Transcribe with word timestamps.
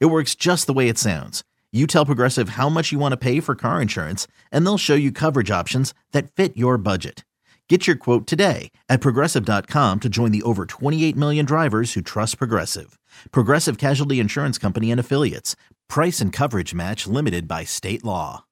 It 0.00 0.06
works 0.06 0.34
just 0.34 0.66
the 0.66 0.72
way 0.72 0.88
it 0.88 0.98
sounds. 0.98 1.42
You 1.72 1.86
tell 1.86 2.04
Progressive 2.06 2.50
how 2.50 2.68
much 2.68 2.92
you 2.92 2.98
want 2.98 3.12
to 3.12 3.16
pay 3.16 3.40
for 3.40 3.54
car 3.54 3.80
insurance, 3.80 4.26
and 4.50 4.64
they'll 4.66 4.78
show 4.78 4.94
you 4.94 5.10
coverage 5.10 5.50
options 5.50 5.94
that 6.12 6.30
fit 6.30 6.56
your 6.56 6.76
budget. 6.76 7.24
Get 7.68 7.86
your 7.86 7.96
quote 7.96 8.26
today 8.26 8.70
at 8.90 9.00
progressive.com 9.00 10.00
to 10.00 10.08
join 10.10 10.30
the 10.30 10.42
over 10.42 10.66
28 10.66 11.16
million 11.16 11.46
drivers 11.46 11.94
who 11.94 12.02
trust 12.02 12.36
Progressive. 12.36 12.98
Progressive 13.30 13.78
Casualty 13.78 14.20
Insurance 14.20 14.58
Company 14.58 14.90
and 14.90 15.00
Affiliates. 15.00 15.56
Price 15.88 16.20
and 16.20 16.34
coverage 16.34 16.74
match 16.74 17.06
limited 17.06 17.48
by 17.48 17.64
state 17.64 18.04
law. 18.04 18.44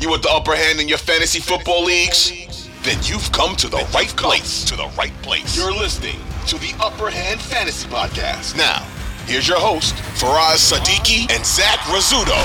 You 0.00 0.10
want 0.10 0.24
the 0.24 0.30
upper 0.30 0.56
hand 0.56 0.80
in 0.80 0.88
your 0.88 0.98
fantasy 0.98 1.38
football 1.38 1.84
leagues? 1.84 2.68
Then 2.82 2.98
you've 3.04 3.30
come 3.30 3.54
to 3.56 3.68
the 3.68 3.86
right 3.94 4.08
place. 4.16 4.64
To 4.64 4.74
the 4.74 4.90
right 4.98 5.14
place. 5.22 5.56
You're 5.56 5.72
listening 5.72 6.18
to 6.48 6.56
the 6.58 6.74
Upper 6.80 7.10
Hand 7.10 7.40
Fantasy 7.40 7.86
Podcast. 7.88 8.56
Now, 8.56 8.84
here's 9.26 9.46
your 9.48 9.58
host, 9.58 9.94
Faraz 10.18 10.72
Siddiqi 10.72 11.30
and 11.30 11.44
Zach 11.44 11.78
Rizzuto. 11.90 12.36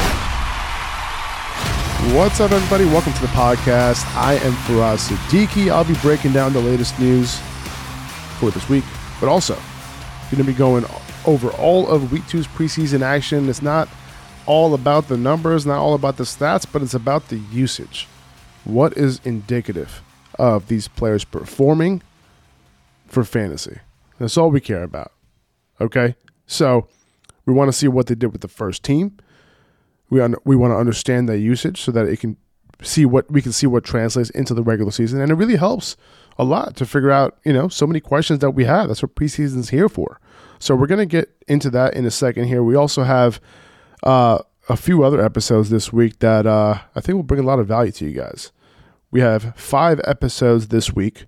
What's 2.16 2.40
up, 2.40 2.52
everybody? 2.52 2.86
Welcome 2.86 3.14
to 3.14 3.22
the 3.22 3.28
podcast. 3.28 4.06
I 4.16 4.34
am 4.36 4.54
Faraz 4.54 5.10
Siddiqi. 5.10 5.72
I'll 5.72 5.84
be 5.84 5.96
breaking 6.02 6.34
down 6.34 6.54
the 6.54 6.60
latest 6.60 7.00
news 7.00 7.40
for 8.40 8.52
this 8.52 8.68
week, 8.70 8.84
but 9.20 9.28
also 9.28 9.56
going 10.32 10.38
to 10.38 10.44
be 10.44 10.54
going 10.54 10.86
over 11.26 11.50
all 11.52 11.88
of 11.88 12.12
Week 12.12 12.28
Two's 12.28 12.48
preseason 12.48 13.02
action. 13.02 13.50
It's 13.50 13.62
not 13.62 13.90
all 14.46 14.74
about 14.74 15.08
the 15.08 15.18
numbers, 15.18 15.66
not 15.66 15.80
all 15.80 15.94
about 15.94 16.18
the 16.18 16.24
stats, 16.24 16.68
but 16.72 16.82
it's 16.82 16.94
about 16.94 17.30
the 17.30 17.38
usage. 17.38 18.08
What 18.64 18.98
is 18.98 19.20
indicative 19.24 20.02
of 20.38 20.68
these 20.68 20.88
players 20.88 21.24
performing 21.24 22.02
for 23.08 23.24
fantasy? 23.24 23.80
That's 24.20 24.38
all 24.38 24.52
we 24.52 24.62
care 24.62 24.84
about. 24.84 25.12
Okay? 25.82 26.16
So 26.48 26.88
we 27.46 27.54
want 27.54 27.70
to 27.70 27.74
see 27.74 27.88
what 27.88 28.08
they 28.08 28.16
did 28.16 28.32
with 28.32 28.42
the 28.42 28.48
first 28.48 28.84
team. 28.84 29.18
We 30.10 30.22
un- 30.22 30.36
we 30.46 30.56
want 30.56 30.72
to 30.72 30.78
understand 30.78 31.28
their 31.28 31.36
usage 31.36 31.82
so 31.82 31.92
that 31.92 32.08
it 32.08 32.20
can 32.20 32.38
see 32.82 33.06
what 33.06 33.30
we 33.32 33.42
can 33.42 33.52
see 33.52 33.68
what 33.68 33.84
translates 33.84 34.30
into 34.32 34.54
the 34.54 34.64
regular 34.64 34.92
season, 34.92 35.22
and 35.22 35.32
it 35.32 35.36
really 35.36 35.56
helps 35.56 35.96
a 36.38 36.44
lot 36.44 36.76
to 36.76 36.86
figure 36.86 37.12
out 37.12 37.38
you 37.44 37.54
know 37.54 37.68
so 37.68 37.88
many 37.88 38.00
questions 38.00 38.40
that 38.40 38.52
we 38.52 38.66
have. 38.66 38.88
That's 38.88 39.02
what 39.02 39.16
preseason's 39.16 39.70
here 39.70 39.90
for. 39.90 40.20
So 40.60 40.76
we're 40.76 40.88
gonna 40.88 41.06
get 41.06 41.36
into 41.48 41.70
that 41.72 41.96
in 41.96 42.06
a 42.06 42.12
second. 42.12 42.48
Here 42.48 42.64
we 42.64 42.76
also 42.76 43.04
have 43.04 43.40
uh, 44.04 44.40
a 44.70 44.78
few 44.78 45.04
other 45.04 45.22
episodes 45.22 45.70
this 45.70 45.92
week 45.92 46.20
that 46.20 46.46
uh, 46.46 46.80
I 46.96 47.02
think 47.02 47.16
will 47.16 47.24
bring 47.24 47.42
a 47.42 47.48
lot 47.48 47.60
of 47.60 47.68
value 47.68 47.92
to 47.94 48.06
you 48.06 48.12
guys. 48.12 48.52
We 49.12 49.22
have 49.22 49.56
five 49.56 50.02
episodes 50.04 50.68
this 50.68 50.94
week, 50.94 51.26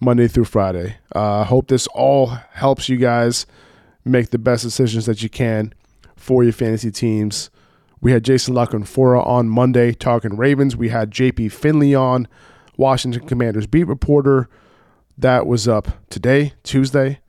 Monday 0.00 0.28
through 0.28 0.44
Friday. 0.44 0.96
I 1.12 1.18
uh, 1.18 1.44
hope 1.44 1.68
this 1.68 1.86
all 1.88 2.26
helps 2.52 2.88
you 2.88 2.96
guys 2.96 3.46
make 4.04 4.30
the 4.30 4.38
best 4.38 4.62
decisions 4.62 5.06
that 5.06 5.22
you 5.22 5.28
can 5.28 5.72
for 6.16 6.42
your 6.44 6.52
fantasy 6.52 6.90
teams. 6.90 7.50
We 8.00 8.12
had 8.12 8.24
Jason 8.24 8.54
La 8.54 8.66
Canfora 8.66 9.24
on 9.24 9.48
Monday 9.48 9.92
talking 9.92 10.36
Ravens. 10.36 10.76
We 10.76 10.88
had 10.88 11.10
JP 11.10 11.52
Finley 11.52 11.94
on, 11.94 12.26
Washington 12.76 13.26
Commanders 13.26 13.66
beat 13.66 13.86
reporter. 13.86 14.48
That 15.16 15.46
was 15.46 15.68
up 15.68 15.88
today, 16.10 16.54
Tuesday. 16.64 17.20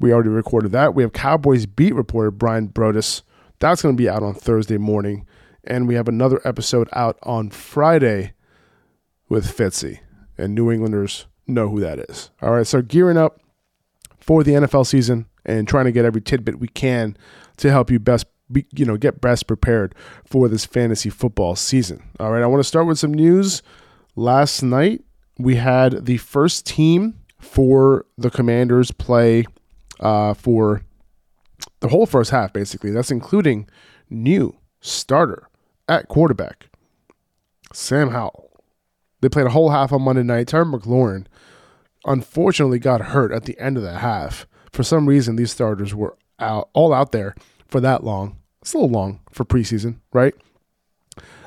We 0.00 0.12
already 0.12 0.30
recorded 0.30 0.72
that. 0.72 0.94
We 0.94 1.02
have 1.02 1.12
Cowboys 1.12 1.66
beat 1.66 1.94
reporter 1.94 2.30
Bryan 2.30 2.68
Broaddus. 2.68 3.22
That's 3.58 3.82
going 3.82 3.96
to 3.96 4.02
be 4.02 4.08
out 4.08 4.22
on 4.22 4.34
Thursday 4.34 4.78
morning. 4.78 5.26
And 5.64 5.88
we 5.88 5.94
have 5.94 6.08
another 6.08 6.40
episode 6.44 6.88
out 6.92 7.18
on 7.22 7.50
Friday 7.50 8.32
with 9.28 9.46
Fitzy. 9.46 10.00
And 10.36 10.54
New 10.54 10.70
Englanders 10.70 11.26
know 11.46 11.68
who 11.68 11.80
that 11.80 11.98
is. 11.98 12.30
All 12.42 12.52
right, 12.52 12.66
so 12.66 12.82
gearing 12.82 13.16
up 13.16 13.40
for 14.26 14.42
the 14.42 14.52
NFL 14.52 14.86
season 14.86 15.26
and 15.44 15.68
trying 15.68 15.84
to 15.84 15.92
get 15.92 16.04
every 16.04 16.20
tidbit 16.20 16.58
we 16.58 16.68
can 16.68 17.16
to 17.58 17.70
help 17.70 17.90
you 17.90 18.00
best 18.00 18.26
be, 18.50 18.66
you 18.72 18.84
know 18.84 18.96
get 18.96 19.20
best 19.20 19.46
prepared 19.46 19.94
for 20.24 20.48
this 20.48 20.66
fantasy 20.66 21.10
football 21.10 21.56
season. 21.56 22.02
All 22.20 22.32
right, 22.32 22.42
I 22.42 22.46
want 22.46 22.60
to 22.60 22.64
start 22.64 22.86
with 22.86 22.98
some 22.98 23.14
news. 23.14 23.62
Last 24.16 24.62
night 24.62 25.04
we 25.38 25.56
had 25.56 26.06
the 26.06 26.16
first 26.18 26.66
team 26.66 27.20
for 27.38 28.04
the 28.18 28.30
Commanders 28.30 28.90
play 28.90 29.44
uh, 30.00 30.34
for 30.34 30.82
the 31.80 31.88
whole 31.88 32.06
first 32.06 32.30
half. 32.30 32.52
Basically, 32.52 32.90
that's 32.90 33.10
including 33.10 33.68
new 34.10 34.56
starter 34.80 35.48
at 35.88 36.08
quarterback 36.08 36.68
Sam 37.72 38.10
Howell. 38.10 38.50
They 39.20 39.28
played 39.28 39.46
a 39.46 39.50
whole 39.50 39.70
half 39.70 39.92
on 39.92 40.02
Monday 40.02 40.22
night. 40.22 40.48
Terry 40.48 40.64
McLaurin 40.64 41.26
unfortunately 42.06 42.78
got 42.78 43.00
hurt 43.00 43.32
at 43.32 43.44
the 43.44 43.58
end 43.58 43.76
of 43.76 43.82
the 43.82 43.98
half. 43.98 44.46
For 44.72 44.82
some 44.82 45.06
reason, 45.06 45.36
these 45.36 45.50
starters 45.50 45.94
were 45.94 46.16
out, 46.38 46.70
all 46.72 46.92
out 46.92 47.12
there 47.12 47.34
for 47.66 47.80
that 47.80 48.04
long. 48.04 48.38
It's 48.62 48.72
a 48.72 48.78
little 48.78 48.90
long 48.90 49.20
for 49.30 49.44
preseason, 49.44 50.00
right? 50.12 50.34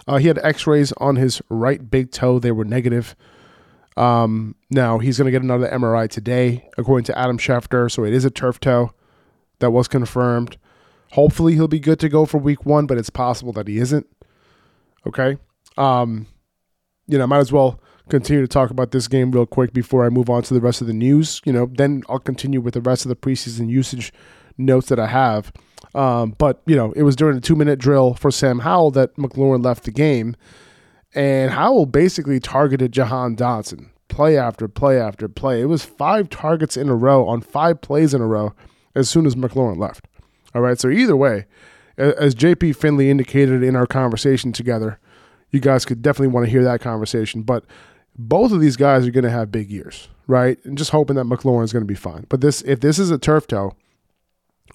Uh, 0.07 0.17
he 0.17 0.27
had 0.27 0.39
x 0.39 0.65
rays 0.67 0.91
on 0.93 1.15
his 1.15 1.41
right 1.49 1.89
big 1.89 2.11
toe, 2.11 2.39
they 2.39 2.51
were 2.51 2.65
negative. 2.65 3.15
Um, 3.97 4.55
now, 4.69 4.99
he's 4.99 5.17
going 5.17 5.25
to 5.25 5.31
get 5.31 5.41
another 5.41 5.67
MRI 5.67 6.09
today, 6.09 6.69
according 6.77 7.03
to 7.05 7.17
Adam 7.17 7.37
Schefter. 7.37 7.91
So 7.91 8.05
it 8.05 8.13
is 8.13 8.23
a 8.23 8.29
turf 8.29 8.59
toe 8.59 8.91
that 9.59 9.71
was 9.71 9.87
confirmed. 9.87 10.57
Hopefully, 11.11 11.55
he'll 11.55 11.67
be 11.67 11.79
good 11.79 11.99
to 11.99 12.09
go 12.09 12.25
for 12.25 12.37
week 12.37 12.65
one, 12.65 12.85
but 12.85 12.97
it's 12.97 13.09
possible 13.09 13.51
that 13.53 13.67
he 13.67 13.77
isn't. 13.77 14.07
Okay. 15.05 15.37
Um, 15.77 16.27
you 17.07 17.17
know, 17.17 17.27
might 17.27 17.39
as 17.39 17.51
well 17.51 17.81
continue 18.09 18.41
to 18.41 18.47
talk 18.47 18.69
about 18.69 18.91
this 18.91 19.07
game 19.07 19.31
real 19.31 19.45
quick 19.45 19.73
before 19.73 20.05
I 20.05 20.09
move 20.09 20.29
on 20.29 20.43
to 20.43 20.53
the 20.53 20.61
rest 20.61 20.81
of 20.81 20.87
the 20.87 20.93
news. 20.93 21.41
You 21.45 21.53
know, 21.53 21.69
then 21.71 22.03
I'll 22.09 22.19
continue 22.19 22.61
with 22.61 22.73
the 22.73 22.81
rest 22.81 23.05
of 23.05 23.09
the 23.09 23.15
preseason 23.15 23.69
usage 23.69 24.11
notes 24.57 24.89
that 24.89 24.99
I 24.99 25.07
have. 25.07 25.51
Um, 25.95 26.35
but, 26.37 26.61
you 26.65 26.75
know, 26.75 26.91
it 26.93 27.03
was 27.03 27.15
during 27.15 27.37
a 27.37 27.41
two 27.41 27.55
minute 27.55 27.79
drill 27.79 28.13
for 28.13 28.31
Sam 28.31 28.59
Howell 28.59 28.91
that 28.91 29.15
McLaurin 29.15 29.63
left 29.63 29.85
the 29.85 29.91
game. 29.91 30.35
And 31.15 31.51
Howell 31.51 31.87
basically 31.87 32.39
targeted 32.39 32.91
Jahan 32.91 33.35
Dotson 33.35 33.89
play 34.09 34.37
after 34.37 34.67
play 34.67 34.99
after 34.99 35.27
play. 35.27 35.61
It 35.61 35.65
was 35.65 35.85
five 35.85 36.29
targets 36.29 36.75
in 36.75 36.89
a 36.89 36.95
row 36.95 37.27
on 37.27 37.41
five 37.41 37.81
plays 37.81 38.13
in 38.13 38.21
a 38.21 38.27
row 38.27 38.53
as 38.95 39.09
soon 39.09 39.25
as 39.25 39.35
McLaurin 39.35 39.77
left. 39.77 40.05
All 40.53 40.61
right. 40.61 40.79
So 40.79 40.89
either 40.89 41.15
way, 41.15 41.45
as 41.97 42.35
JP 42.35 42.75
Finley 42.75 43.09
indicated 43.09 43.63
in 43.63 43.75
our 43.75 43.87
conversation 43.87 44.51
together, 44.51 44.99
you 45.51 45.59
guys 45.59 45.85
could 45.85 46.01
definitely 46.01 46.33
want 46.33 46.45
to 46.45 46.51
hear 46.51 46.63
that 46.63 46.81
conversation. 46.81 47.41
But 47.41 47.65
both 48.19 48.51
of 48.51 48.59
these 48.59 48.75
guys 48.75 49.07
are 49.07 49.11
going 49.11 49.23
to 49.23 49.29
have 49.29 49.49
big 49.49 49.71
years, 49.71 50.09
right? 50.27 50.63
And 50.65 50.77
just 50.77 50.91
hoping 50.91 51.15
that 51.15 51.25
McLaurin 51.25 51.63
is 51.63 51.71
going 51.71 51.83
to 51.83 51.87
be 51.87 51.95
fine. 51.95 52.25
But 52.27 52.41
this, 52.41 52.61
if 52.63 52.81
this 52.81 52.99
is 52.99 53.11
a 53.11 53.17
turf 53.17 53.47
toe, 53.47 53.73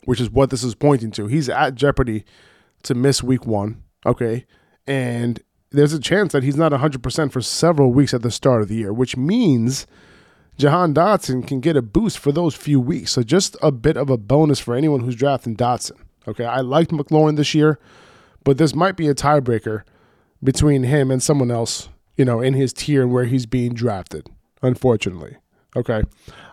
which 0.06 0.20
is 0.20 0.30
what 0.30 0.48
this 0.48 0.64
is 0.64 0.74
pointing 0.74 1.10
to, 1.12 1.26
he's 1.26 1.50
at 1.50 1.74
jeopardy 1.74 2.24
to 2.84 2.94
miss 2.94 3.22
week 3.22 3.46
one. 3.46 3.82
Okay, 4.06 4.46
and 4.86 5.42
there's 5.70 5.92
a 5.92 6.00
chance 6.00 6.32
that 6.32 6.42
he's 6.42 6.56
not 6.56 6.72
100% 6.72 7.32
for 7.32 7.42
several 7.42 7.92
weeks 7.92 8.14
at 8.14 8.22
the 8.22 8.30
start 8.30 8.62
of 8.62 8.68
the 8.68 8.76
year, 8.76 8.94
which 8.94 9.14
means 9.14 9.86
Jahan 10.56 10.94
Dotson 10.94 11.46
can 11.46 11.60
get 11.60 11.76
a 11.76 11.82
boost 11.82 12.18
for 12.18 12.32
those 12.32 12.54
few 12.54 12.80
weeks. 12.80 13.12
So 13.12 13.22
just 13.22 13.56
a 13.62 13.70
bit 13.70 13.98
of 13.98 14.08
a 14.08 14.16
bonus 14.16 14.58
for 14.58 14.74
anyone 14.74 15.00
who's 15.00 15.16
drafting 15.16 15.56
Dotson. 15.56 15.98
Okay, 16.26 16.44
I 16.46 16.60
liked 16.60 16.92
McLaurin 16.92 17.36
this 17.36 17.54
year, 17.54 17.78
but 18.42 18.56
this 18.56 18.74
might 18.74 18.96
be 18.96 19.08
a 19.08 19.14
tiebreaker 19.14 19.82
between 20.42 20.84
him 20.84 21.10
and 21.10 21.22
someone 21.22 21.50
else 21.50 21.88
you 22.16 22.24
know, 22.24 22.40
in 22.40 22.54
his 22.54 22.72
tier 22.72 23.02
and 23.02 23.12
where 23.12 23.24
he's 23.24 23.46
being 23.46 23.74
drafted, 23.74 24.28
unfortunately. 24.62 25.36
Okay. 25.76 26.02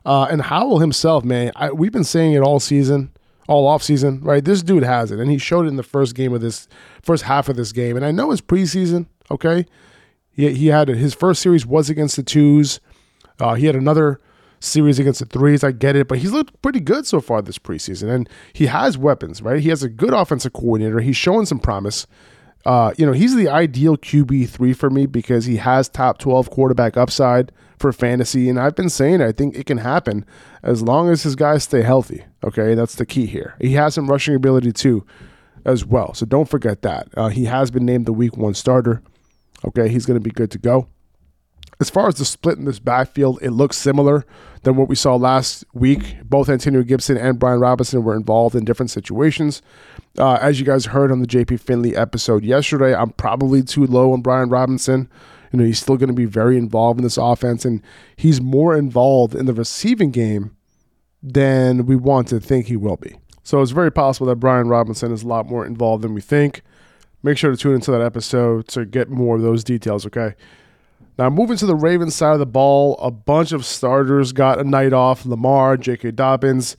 Uh, 0.05 0.27
and 0.31 0.41
Howell 0.41 0.79
himself, 0.79 1.23
man, 1.23 1.51
I, 1.55 1.71
we've 1.71 1.91
been 1.91 2.03
saying 2.03 2.33
it 2.33 2.41
all 2.41 2.59
season, 2.59 3.11
all 3.47 3.67
off 3.67 3.83
season, 3.83 4.21
right? 4.21 4.43
This 4.43 4.63
dude 4.63 4.83
has 4.83 5.11
it. 5.11 5.19
And 5.19 5.29
he 5.29 5.37
showed 5.37 5.65
it 5.65 5.69
in 5.69 5.75
the 5.75 5.83
first 5.83 6.15
game 6.15 6.33
of 6.33 6.41
this, 6.41 6.67
first 7.03 7.23
half 7.23 7.49
of 7.49 7.55
this 7.55 7.71
game. 7.71 7.95
And 7.95 8.05
I 8.05 8.11
know 8.11 8.31
it's 8.31 8.41
preseason, 8.41 9.05
okay? 9.29 9.65
He, 10.31 10.51
he 10.53 10.67
had 10.67 10.87
his 10.87 11.13
first 11.13 11.41
series 11.41 11.65
was 11.65 11.89
against 11.89 12.15
the 12.15 12.23
twos. 12.23 12.79
Uh, 13.39 13.53
he 13.53 13.67
had 13.67 13.75
another 13.75 14.19
series 14.59 14.99
against 14.99 15.19
the 15.19 15.25
threes. 15.25 15.63
I 15.63 15.71
get 15.71 15.95
it, 15.95 16.07
but 16.07 16.19
he's 16.19 16.31
looked 16.31 16.59
pretty 16.61 16.79
good 16.79 17.05
so 17.05 17.19
far 17.19 17.41
this 17.41 17.59
preseason. 17.59 18.09
And 18.09 18.29
he 18.53 18.67
has 18.67 18.97
weapons, 18.97 19.41
right? 19.41 19.59
He 19.59 19.69
has 19.69 19.83
a 19.83 19.89
good 19.89 20.13
offensive 20.13 20.53
coordinator. 20.53 20.99
He's 20.99 21.17
showing 21.17 21.45
some 21.45 21.59
promise. 21.59 22.07
Uh, 22.65 22.93
you 22.97 23.05
know, 23.05 23.11
he's 23.11 23.35
the 23.35 23.49
ideal 23.49 23.97
QB3 23.97 24.75
for 24.75 24.89
me 24.89 25.05
because 25.05 25.45
he 25.45 25.57
has 25.57 25.89
top 25.89 26.17
12 26.19 26.49
quarterback 26.49 26.95
upside 26.97 27.51
for 27.79 27.91
fantasy. 27.91 28.49
And 28.49 28.59
I've 28.59 28.75
been 28.75 28.89
saying, 28.89 29.21
I 29.21 29.31
think 29.31 29.55
it 29.55 29.65
can 29.65 29.79
happen 29.79 30.25
as 30.61 30.81
long 30.83 31.09
as 31.09 31.23
his 31.23 31.35
guys 31.35 31.63
stay 31.63 31.81
healthy. 31.81 32.23
Okay. 32.43 32.75
That's 32.75 32.95
the 32.95 33.05
key 33.05 33.25
here. 33.25 33.55
He 33.59 33.73
has 33.73 33.95
some 33.95 34.07
rushing 34.09 34.35
ability 34.35 34.71
too. 34.73 35.05
as 35.65 35.85
well. 35.85 36.13
So 36.13 36.25
don't 36.25 36.49
forget 36.49 36.81
that. 36.81 37.07
Uh, 37.15 37.29
he 37.29 37.45
has 37.45 37.71
been 37.71 37.85
named 37.85 38.05
the 38.05 38.13
week 38.13 38.35
one 38.37 38.53
starter. 38.53 39.01
Okay, 39.63 39.89
he's 39.89 40.05
going 40.07 40.19
to 40.19 40.23
be 40.23 40.31
good 40.31 40.49
to 40.51 40.57
go. 40.57 40.87
As 41.79 41.89
far 41.89 42.07
as 42.07 42.15
the 42.15 42.25
split 42.25 42.57
in 42.57 42.65
this 42.65 42.79
backfield, 42.79 43.39
it 43.41 43.51
looks 43.51 43.77
similar 43.77 44.25
than 44.63 44.75
what 44.75 44.87
we 44.87 44.95
saw 44.95 45.15
last 45.15 45.63
week. 45.73 46.17
Both 46.23 46.49
Antonio 46.49 46.83
Gibson 46.83 47.17
and 47.17 47.39
Brian 47.39 47.59
Robinson 47.59 48.03
were 48.03 48.15
involved 48.15 48.55
in 48.55 48.65
different 48.65 48.91
situations. 48.91 49.61
Uh, 50.17 50.37
as 50.41 50.59
you 50.59 50.65
guys 50.65 50.87
heard 50.87 51.11
on 51.11 51.19
the 51.19 51.27
JP 51.27 51.59
Finley 51.59 51.95
episode 51.95 52.43
yesterday, 52.43 52.93
I'm 52.93 53.11
probably 53.11 53.63
too 53.63 53.85
low 53.85 54.13
on 54.13 54.21
Brian 54.21 54.49
Robinson. 54.49 55.09
You 55.51 55.59
know, 55.59 55.65
he's 55.65 55.79
still 55.79 55.97
going 55.97 56.09
to 56.09 56.13
be 56.13 56.25
very 56.25 56.57
involved 56.57 56.99
in 56.99 57.03
this 57.03 57.17
offense, 57.17 57.65
and 57.65 57.81
he's 58.15 58.39
more 58.39 58.75
involved 58.75 59.35
in 59.35 59.45
the 59.45 59.53
receiving 59.53 60.11
game 60.11 60.55
than 61.21 61.85
we 61.85 61.95
want 61.95 62.27
to 62.29 62.39
think 62.39 62.67
he 62.67 62.77
will 62.77 62.97
be. 62.97 63.17
So 63.43 63.61
it's 63.61 63.71
very 63.71 63.91
possible 63.91 64.27
that 64.27 64.35
Brian 64.37 64.67
Robinson 64.67 65.11
is 65.11 65.23
a 65.23 65.27
lot 65.27 65.47
more 65.47 65.65
involved 65.65 66.03
than 66.03 66.13
we 66.13 66.21
think. 66.21 66.61
Make 67.23 67.37
sure 67.37 67.51
to 67.51 67.57
tune 67.57 67.75
into 67.75 67.91
that 67.91 68.01
episode 68.01 68.67
to 68.69 68.85
get 68.85 69.09
more 69.09 69.35
of 69.35 69.41
those 69.41 69.63
details, 69.63 70.05
okay? 70.05 70.35
Now, 71.17 71.29
moving 71.29 71.57
to 71.57 71.65
the 71.65 71.75
Ravens 71.75 72.15
side 72.15 72.33
of 72.33 72.39
the 72.39 72.45
ball, 72.45 72.97
a 72.97 73.11
bunch 73.11 73.51
of 73.51 73.65
starters 73.65 74.31
got 74.31 74.59
a 74.59 74.63
night 74.63 74.93
off 74.93 75.25
Lamar, 75.25 75.77
J.K. 75.77 76.11
Dobbins. 76.11 76.77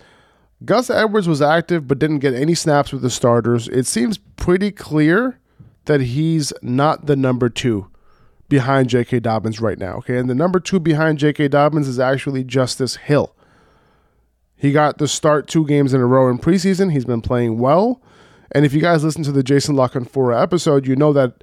Gus 0.64 0.90
Edwards 0.90 1.28
was 1.28 1.42
active 1.42 1.86
but 1.86 1.98
didn't 1.98 2.20
get 2.20 2.34
any 2.34 2.54
snaps 2.54 2.92
with 2.92 3.02
the 3.02 3.10
starters. 3.10 3.68
It 3.68 3.86
seems 3.86 4.18
pretty 4.18 4.70
clear 4.70 5.38
that 5.84 6.00
he's 6.00 6.52
not 6.62 7.06
the 7.06 7.16
number 7.16 7.48
two 7.48 7.88
behind 8.48 8.88
J.K. 8.88 9.20
Dobbins 9.20 9.60
right 9.60 9.78
now, 9.78 9.94
okay? 9.96 10.18
And 10.18 10.28
the 10.28 10.34
number 10.34 10.60
two 10.60 10.78
behind 10.78 11.18
J.K. 11.18 11.48
Dobbins 11.48 11.88
is 11.88 11.98
actually 11.98 12.44
Justice 12.44 12.96
Hill. 12.96 13.34
He 14.54 14.72
got 14.72 14.98
the 14.98 15.08
start 15.08 15.48
two 15.48 15.66
games 15.66 15.92
in 15.92 16.00
a 16.00 16.06
row 16.06 16.28
in 16.28 16.38
preseason. 16.38 16.92
He's 16.92 17.04
been 17.04 17.20
playing 17.20 17.58
well. 17.58 18.00
And 18.52 18.64
if 18.64 18.72
you 18.72 18.80
guys 18.80 19.02
listen 19.02 19.24
to 19.24 19.32
the 19.32 19.42
Jason 19.42 19.74
La 19.74 19.88
Canfora 19.88 20.40
episode, 20.40 20.86
you 20.86 20.94
know 20.94 21.12
that, 21.14 21.42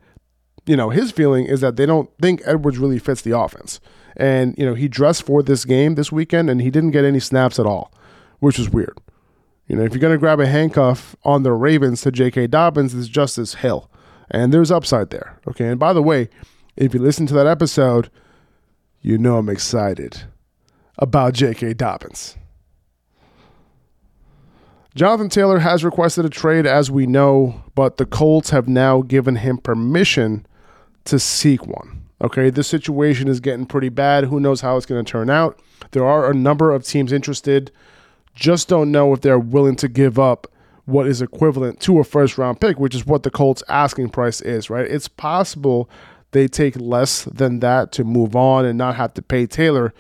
you 0.69 0.77
know, 0.77 0.91
his 0.91 1.11
feeling 1.11 1.45
is 1.45 1.61
that 1.61 1.77
they 1.77 1.87
don't 1.87 2.11
think 2.21 2.43
Edwards 2.45 2.77
really 2.77 2.99
fits 2.99 3.23
the 3.23 3.35
offense. 3.35 3.79
And, 4.15 4.55
you 4.55 4.63
know, 4.63 4.75
he 4.75 4.87
dressed 4.87 5.23
for 5.23 5.41
this 5.41 5.65
game 5.65 5.95
this 5.95 6.11
weekend 6.11 6.47
and 6.47 6.61
he 6.61 6.69
didn't 6.69 6.91
get 6.91 7.03
any 7.03 7.19
snaps 7.19 7.57
at 7.57 7.65
all, 7.65 7.91
which 8.37 8.59
is 8.59 8.69
weird. 8.69 8.95
You 9.65 9.77
know, 9.77 9.83
if 9.83 9.93
you're 9.93 9.99
going 9.99 10.13
to 10.13 10.19
grab 10.19 10.39
a 10.39 10.45
handcuff 10.45 11.15
on 11.23 11.41
the 11.41 11.53
Ravens 11.53 12.01
to 12.01 12.11
J.K. 12.11 12.45
Dobbins, 12.47 12.93
it's 12.93 13.07
Justice 13.07 13.55
Hill. 13.55 13.89
And 14.29 14.53
there's 14.53 14.69
upside 14.69 15.09
there. 15.09 15.39
Okay. 15.47 15.69
And 15.69 15.79
by 15.79 15.91
the 15.91 16.03
way, 16.03 16.29
if 16.75 16.93
you 16.93 16.99
listen 16.99 17.25
to 17.25 17.33
that 17.33 17.47
episode, 17.47 18.11
you 19.01 19.17
know 19.17 19.37
I'm 19.37 19.49
excited 19.49 20.21
about 20.99 21.33
J.K. 21.33 21.73
Dobbins. 21.73 22.37
Jonathan 24.93 25.29
Taylor 25.29 25.59
has 25.59 25.83
requested 25.83 26.25
a 26.25 26.29
trade, 26.29 26.67
as 26.67 26.91
we 26.91 27.07
know, 27.07 27.63
but 27.73 27.97
the 27.97 28.05
Colts 28.05 28.51
have 28.51 28.67
now 28.67 29.01
given 29.01 29.37
him 29.37 29.57
permission 29.57 30.45
to 31.09 31.19
seek 31.19 31.65
one. 31.65 32.03
Okay, 32.21 32.49
this 32.49 32.67
situation 32.67 33.27
is 33.27 33.39
getting 33.39 33.65
pretty 33.65 33.89
bad. 33.89 34.25
Who 34.25 34.39
knows 34.39 34.61
how 34.61 34.75
it's 34.75 34.85
going 34.85 35.03
to 35.03 35.09
turn 35.09 35.29
out? 35.29 35.59
There 35.91 36.05
are 36.05 36.29
a 36.29 36.33
number 36.33 36.71
of 36.71 36.83
teams 36.83 37.13
interested. 37.13 37.71
Just 38.35 38.67
don't 38.67 38.91
know 38.91 39.13
if 39.13 39.21
they're 39.21 39.39
willing 39.39 39.77
to 39.77 39.87
give 39.87 40.19
up 40.19 40.47
what 40.85 41.07
is 41.07 41.21
equivalent 41.21 41.79
to 41.81 41.99
a 41.99 42.03
first 42.03 42.37
round 42.37 42.59
pick, 42.59 42.79
which 42.79 42.95
is 42.95 43.05
what 43.05 43.23
the 43.23 43.31
Colts 43.31 43.63
asking 43.69 44.09
price 44.09 44.41
is, 44.41 44.69
right? 44.69 44.85
It's 44.85 45.07
possible 45.07 45.89
they 46.31 46.47
take 46.47 46.75
less 46.77 47.23
than 47.23 47.59
that 47.59 47.91
to 47.93 48.03
move 48.03 48.35
on 48.35 48.65
and 48.65 48.77
not 48.77 48.95
have 48.95 49.13
to 49.15 49.21
pay 49.21 49.45
Taylor 49.45 49.93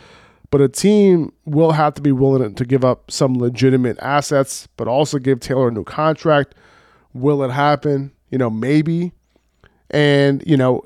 but 0.51 0.61
a 0.61 0.69
team 0.69 1.31
will 1.45 1.73
have 1.73 1.93
to 1.95 2.01
be 2.01 2.11
willing 2.11 2.55
to 2.55 2.65
give 2.65 2.83
up 2.83 3.11
some 3.11 3.37
legitimate 3.37 3.99
assets, 3.99 4.67
but 4.77 4.87
also 4.87 5.19
give 5.19 5.39
Taylor 5.39 5.67
a 5.67 5.71
new 5.71 5.83
contract. 5.83 6.55
Will 7.13 7.43
it 7.43 7.51
happen? 7.51 8.11
You 8.31 8.37
know, 8.37 8.49
maybe. 8.49 9.11
And, 9.91 10.43
you 10.45 10.57
know, 10.57 10.83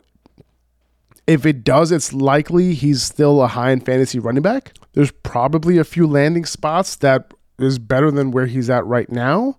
if 1.28 1.46
it 1.46 1.64
does, 1.64 1.92
it's 1.92 2.14
likely 2.14 2.74
he's 2.74 3.02
still 3.02 3.42
a 3.42 3.48
high 3.48 3.72
end 3.72 3.86
fantasy 3.86 4.20
running 4.20 4.44
back. 4.44 4.74
There's 4.94 5.12
probably 5.12 5.78
a 5.78 5.84
few 5.84 6.06
landing 6.08 6.46
spots 6.46 6.96
that 6.98 7.34
is 7.60 7.80
better 7.80 8.12
than 8.12 8.32
where 8.32 8.46
he's 8.46 8.70
at 8.70 8.86
right 8.86 9.10
now. 9.10 9.58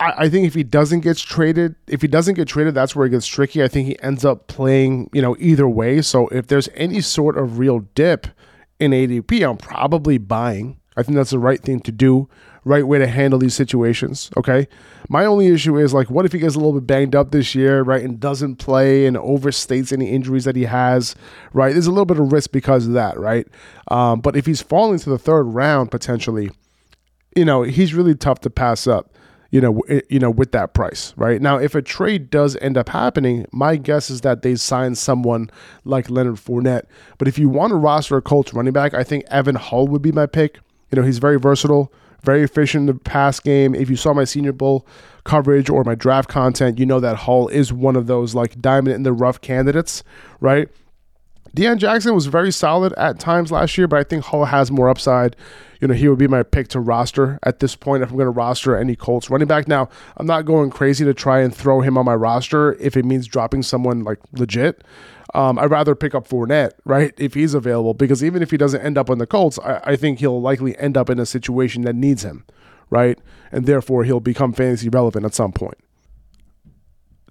I, 0.00 0.12
I 0.18 0.28
think 0.28 0.46
if 0.46 0.54
he 0.54 0.62
doesn't 0.62 1.00
get 1.00 1.16
traded, 1.16 1.76
if 1.86 2.02
he 2.02 2.08
doesn't 2.08 2.34
get 2.34 2.48
traded, 2.48 2.74
that's 2.74 2.94
where 2.94 3.06
it 3.06 3.10
gets 3.10 3.26
tricky. 3.26 3.62
I 3.62 3.68
think 3.68 3.88
he 3.88 4.00
ends 4.02 4.24
up 4.24 4.46
playing, 4.46 5.10
you 5.12 5.22
know, 5.22 5.36
either 5.38 5.68
way. 5.68 6.02
So 6.02 6.28
if 6.28 6.46
there's 6.46 6.68
any 6.74 7.00
sort 7.00 7.38
of 7.38 7.58
real 7.58 7.80
dip, 7.94 8.26
in 8.78 8.90
ADP, 8.90 9.48
I'm 9.48 9.56
probably 9.56 10.18
buying. 10.18 10.80
I 10.96 11.02
think 11.02 11.16
that's 11.16 11.30
the 11.30 11.38
right 11.38 11.60
thing 11.60 11.80
to 11.80 11.92
do, 11.92 12.28
right 12.64 12.86
way 12.86 12.98
to 12.98 13.06
handle 13.06 13.38
these 13.38 13.54
situations. 13.54 14.30
Okay. 14.36 14.66
My 15.08 15.26
only 15.26 15.48
issue 15.48 15.76
is 15.76 15.92
like, 15.92 16.08
what 16.10 16.24
if 16.24 16.32
he 16.32 16.38
gets 16.38 16.54
a 16.54 16.58
little 16.58 16.72
bit 16.72 16.86
banged 16.86 17.14
up 17.14 17.30
this 17.30 17.54
year, 17.54 17.82
right, 17.82 18.02
and 18.02 18.18
doesn't 18.18 18.56
play 18.56 19.06
and 19.06 19.16
overstates 19.16 19.92
any 19.92 20.10
injuries 20.10 20.44
that 20.44 20.56
he 20.56 20.64
has, 20.64 21.14
right? 21.52 21.72
There's 21.72 21.86
a 21.86 21.90
little 21.90 22.06
bit 22.06 22.18
of 22.18 22.32
risk 22.32 22.52
because 22.52 22.86
of 22.86 22.94
that, 22.94 23.18
right? 23.18 23.46
Um, 23.88 24.20
but 24.20 24.36
if 24.36 24.46
he's 24.46 24.62
falling 24.62 24.98
to 25.00 25.10
the 25.10 25.18
third 25.18 25.42
round 25.44 25.90
potentially, 25.90 26.50
you 27.36 27.44
know, 27.44 27.62
he's 27.62 27.92
really 27.92 28.14
tough 28.14 28.40
to 28.40 28.50
pass 28.50 28.86
up 28.86 29.10
you 29.54 29.60
know, 29.60 29.80
you 30.10 30.18
know, 30.18 30.32
with 30.32 30.50
that 30.50 30.74
price, 30.74 31.14
right? 31.16 31.40
Now, 31.40 31.58
if 31.58 31.76
a 31.76 31.82
trade 31.82 32.28
does 32.28 32.56
end 32.56 32.76
up 32.76 32.88
happening, 32.88 33.46
my 33.52 33.76
guess 33.76 34.10
is 34.10 34.22
that 34.22 34.42
they 34.42 34.56
sign 34.56 34.96
someone 34.96 35.48
like 35.84 36.10
Leonard 36.10 36.38
Fournette. 36.38 36.86
But 37.18 37.28
if 37.28 37.38
you 37.38 37.48
want 37.48 37.70
to 37.70 37.76
roster 37.76 38.16
a 38.16 38.20
Colts 38.20 38.52
running 38.52 38.72
back, 38.72 38.94
I 38.94 39.04
think 39.04 39.24
Evan 39.28 39.54
Hull 39.54 39.86
would 39.86 40.02
be 40.02 40.10
my 40.10 40.26
pick. 40.26 40.58
You 40.90 40.96
know, 40.96 41.02
he's 41.06 41.18
very 41.18 41.38
versatile, 41.38 41.92
very 42.24 42.42
efficient 42.42 42.88
in 42.88 42.94
the 42.94 43.00
pass 43.00 43.40
game. 43.40 43.74
If 43.74 43.90
you 43.90 43.96
saw 43.96 44.14
my 44.14 44.24
Senior 44.24 44.52
Bowl 44.52 44.86
coverage 45.24 45.70
or 45.70 45.84
my 45.84 45.94
draft 45.94 46.28
content, 46.28 46.78
you 46.78 46.86
know 46.86 47.00
that 47.00 47.16
Hull 47.16 47.48
is 47.48 47.72
one 47.72 47.96
of 47.96 48.06
those 48.06 48.34
like 48.34 48.60
diamond 48.60 48.94
in 48.94 49.02
the 49.02 49.12
rough 49.12 49.40
candidates, 49.40 50.02
right? 50.40 50.68
Deon 51.56 51.78
Jackson 51.78 52.14
was 52.14 52.26
very 52.26 52.50
solid 52.50 52.92
at 52.94 53.20
times 53.20 53.52
last 53.52 53.78
year, 53.78 53.86
but 53.86 54.00
I 54.00 54.04
think 54.04 54.24
Hull 54.24 54.46
has 54.46 54.72
more 54.72 54.88
upside 54.88 55.36
you 55.84 55.88
know, 55.88 55.92
he 55.92 56.08
would 56.08 56.18
be 56.18 56.26
my 56.26 56.42
pick 56.42 56.68
to 56.68 56.80
roster 56.80 57.38
at 57.42 57.60
this 57.60 57.76
point 57.76 58.02
if 58.02 58.08
I'm 58.08 58.16
going 58.16 58.24
to 58.24 58.30
roster 58.30 58.74
any 58.74 58.96
Colts 58.96 59.28
running 59.28 59.46
back. 59.46 59.68
Now, 59.68 59.90
I'm 60.16 60.24
not 60.24 60.46
going 60.46 60.70
crazy 60.70 61.04
to 61.04 61.12
try 61.12 61.40
and 61.40 61.54
throw 61.54 61.82
him 61.82 61.98
on 61.98 62.06
my 62.06 62.14
roster 62.14 62.72
if 62.80 62.96
it 62.96 63.04
means 63.04 63.26
dropping 63.26 63.64
someone 63.64 64.02
like 64.02 64.18
legit. 64.32 64.82
Um, 65.34 65.58
I'd 65.58 65.70
rather 65.70 65.96
pick 65.96 66.14
up 66.14 66.28
Fournette, 66.28 66.72
right, 66.84 67.12
if 67.18 67.34
he's 67.34 67.54
available, 67.54 67.92
because 67.92 68.22
even 68.22 68.40
if 68.40 68.52
he 68.52 68.56
doesn't 68.56 68.80
end 68.80 68.96
up 68.96 69.10
on 69.10 69.18
the 69.18 69.26
Colts, 69.26 69.58
I, 69.58 69.80
I 69.84 69.96
think 69.96 70.20
he'll 70.20 70.40
likely 70.40 70.78
end 70.78 70.96
up 70.96 71.10
in 71.10 71.18
a 71.18 71.26
situation 71.26 71.82
that 71.82 71.96
needs 71.96 72.24
him, 72.24 72.44
right? 72.88 73.18
And 73.50 73.66
therefore, 73.66 74.04
he'll 74.04 74.20
become 74.20 74.52
fantasy 74.52 74.88
relevant 74.88 75.26
at 75.26 75.34
some 75.34 75.52
point. 75.52 75.76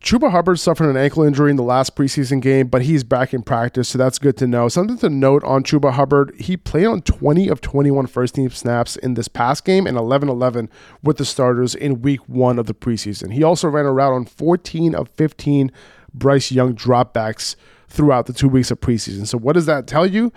Chuba 0.04 0.32
Hubbard 0.32 0.60
suffered 0.60 0.90
an 0.90 0.98
ankle 0.98 1.24
injury 1.24 1.50
in 1.50 1.56
the 1.56 1.64
last 1.64 1.96
preseason 1.96 2.42
game, 2.42 2.68
but 2.68 2.82
he's 2.82 3.06
back 3.06 3.34
in 3.34 3.42
practice, 3.42 3.88
so 3.88 3.98
that's 3.98 4.20
good 4.20 4.36
to 4.36 4.46
know. 4.46 4.68
Something 4.68 4.98
to 4.98 5.10
note 5.10 5.46
on 5.46 5.64
Chuba 5.64 5.94
Hubbard, 5.94 6.36
he 6.38 6.58
played 6.58 6.88
on 6.88 7.04
20 7.04 7.48
of 7.48 7.62
21 7.62 8.08
first 8.08 8.36
team 8.36 8.50
snaps 8.50 8.98
in 8.98 9.14
this 9.14 9.30
past 9.30 9.64
game 9.64 9.88
and 9.88 9.96
11 9.96 10.28
11 10.28 10.70
with 11.02 11.16
the 11.16 11.24
starters 11.24 11.74
in 11.74 12.02
week 12.02 12.20
one 12.28 12.60
of 12.60 12.66
the 12.66 12.74
preseason. 12.74 13.32
He 13.32 13.44
also 13.44 13.70
ran 13.70 13.86
a 13.86 13.94
route 13.94 14.12
on 14.12 14.26
14 14.26 14.94
of 14.94 15.08
15 15.08 15.72
Bryce 16.14 16.52
Young 16.52 16.76
dropbacks 16.76 17.56
throughout 17.94 18.26
the 18.26 18.34
two 18.34 18.50
weeks 18.50 18.72
of 18.72 18.80
preseason. 18.80 19.28
So, 19.28 19.38
what 19.38 19.54
does 19.54 19.68
that 19.68 19.88
tell 19.88 20.06
you? 20.06 20.34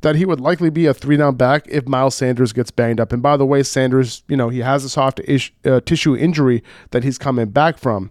That 0.00 0.16
he 0.16 0.26
would 0.26 0.40
likely 0.40 0.68
be 0.68 0.84
a 0.84 0.92
three 0.92 1.16
down 1.16 1.36
back 1.36 1.66
if 1.68 1.86
Miles 1.88 2.14
Sanders 2.14 2.52
gets 2.52 2.70
banged 2.70 3.00
up. 3.00 3.12
And 3.12 3.22
by 3.22 3.38
the 3.38 3.46
way, 3.46 3.62
Sanders, 3.62 4.22
you 4.28 4.36
know, 4.36 4.50
he 4.50 4.58
has 4.58 4.84
a 4.84 4.88
soft 4.90 5.20
ish, 5.24 5.54
uh, 5.64 5.80
tissue 5.80 6.14
injury 6.14 6.62
that 6.90 7.04
he's 7.04 7.16
coming 7.16 7.46
back 7.50 7.78
from 7.78 8.10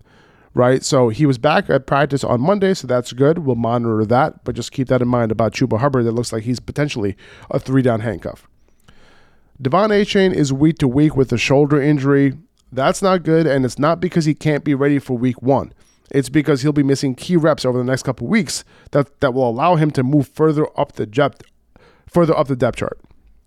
right? 0.56 0.84
So 0.84 1.10
he 1.10 1.26
was 1.26 1.40
back 1.40 1.68
at 1.68 1.88
practice 1.88 2.24
on 2.24 2.40
Monday, 2.40 2.76
so 2.76 2.86
that's 2.86 3.12
good. 3.12 3.40
We'll 3.40 3.56
monitor 3.56 4.06
that, 4.06 4.44
but 4.44 4.56
just 4.56 4.72
keep 4.72 4.88
that 4.90 5.02
in 5.02 5.08
mind 5.08 5.32
about 5.32 5.54
Chuba 5.54 5.80
Hubbard. 5.80 6.06
That 6.06 6.12
looks 6.12 6.32
like 6.32 6.44
he's 6.44 6.60
potentially 6.60 7.18
a 7.50 7.60
three 7.60 7.82
down 7.82 8.02
handcuff. 8.02 8.48
De'Von 9.62 9.90
Achane 9.90 10.34
is 10.34 10.54
week 10.54 10.78
to 10.80 10.88
week 10.88 11.16
with 11.16 11.32
a 11.32 11.38
shoulder 11.38 11.82
injury. 11.82 12.34
That's 12.72 13.02
not 13.02 13.24
good, 13.24 13.48
and 13.48 13.66
it's 13.66 13.80
not 13.80 14.00
because 14.00 14.26
he 14.26 14.34
can't 14.34 14.64
be 14.64 14.76
ready 14.76 15.00
for 15.00 15.18
week 15.18 15.42
one. 15.42 15.74
It's 16.14 16.30
because 16.30 16.62
he'll 16.62 16.72
be 16.72 16.84
missing 16.84 17.16
key 17.16 17.36
reps 17.36 17.66
over 17.66 17.78
the 17.78 17.84
next 17.84 18.04
couple 18.04 18.28
weeks 18.28 18.64
that, 18.92 19.20
that 19.20 19.34
will 19.34 19.50
allow 19.50 19.76
him 19.76 19.92
to 19.92 20.04
move 20.04 20.28
further 20.28 20.68
up 20.80 20.94
the 20.94 21.06
depth 21.06 21.42
further 22.08 22.38
up 22.38 22.48
the 22.48 22.56
depth 22.56 22.78
chart. 22.78 23.00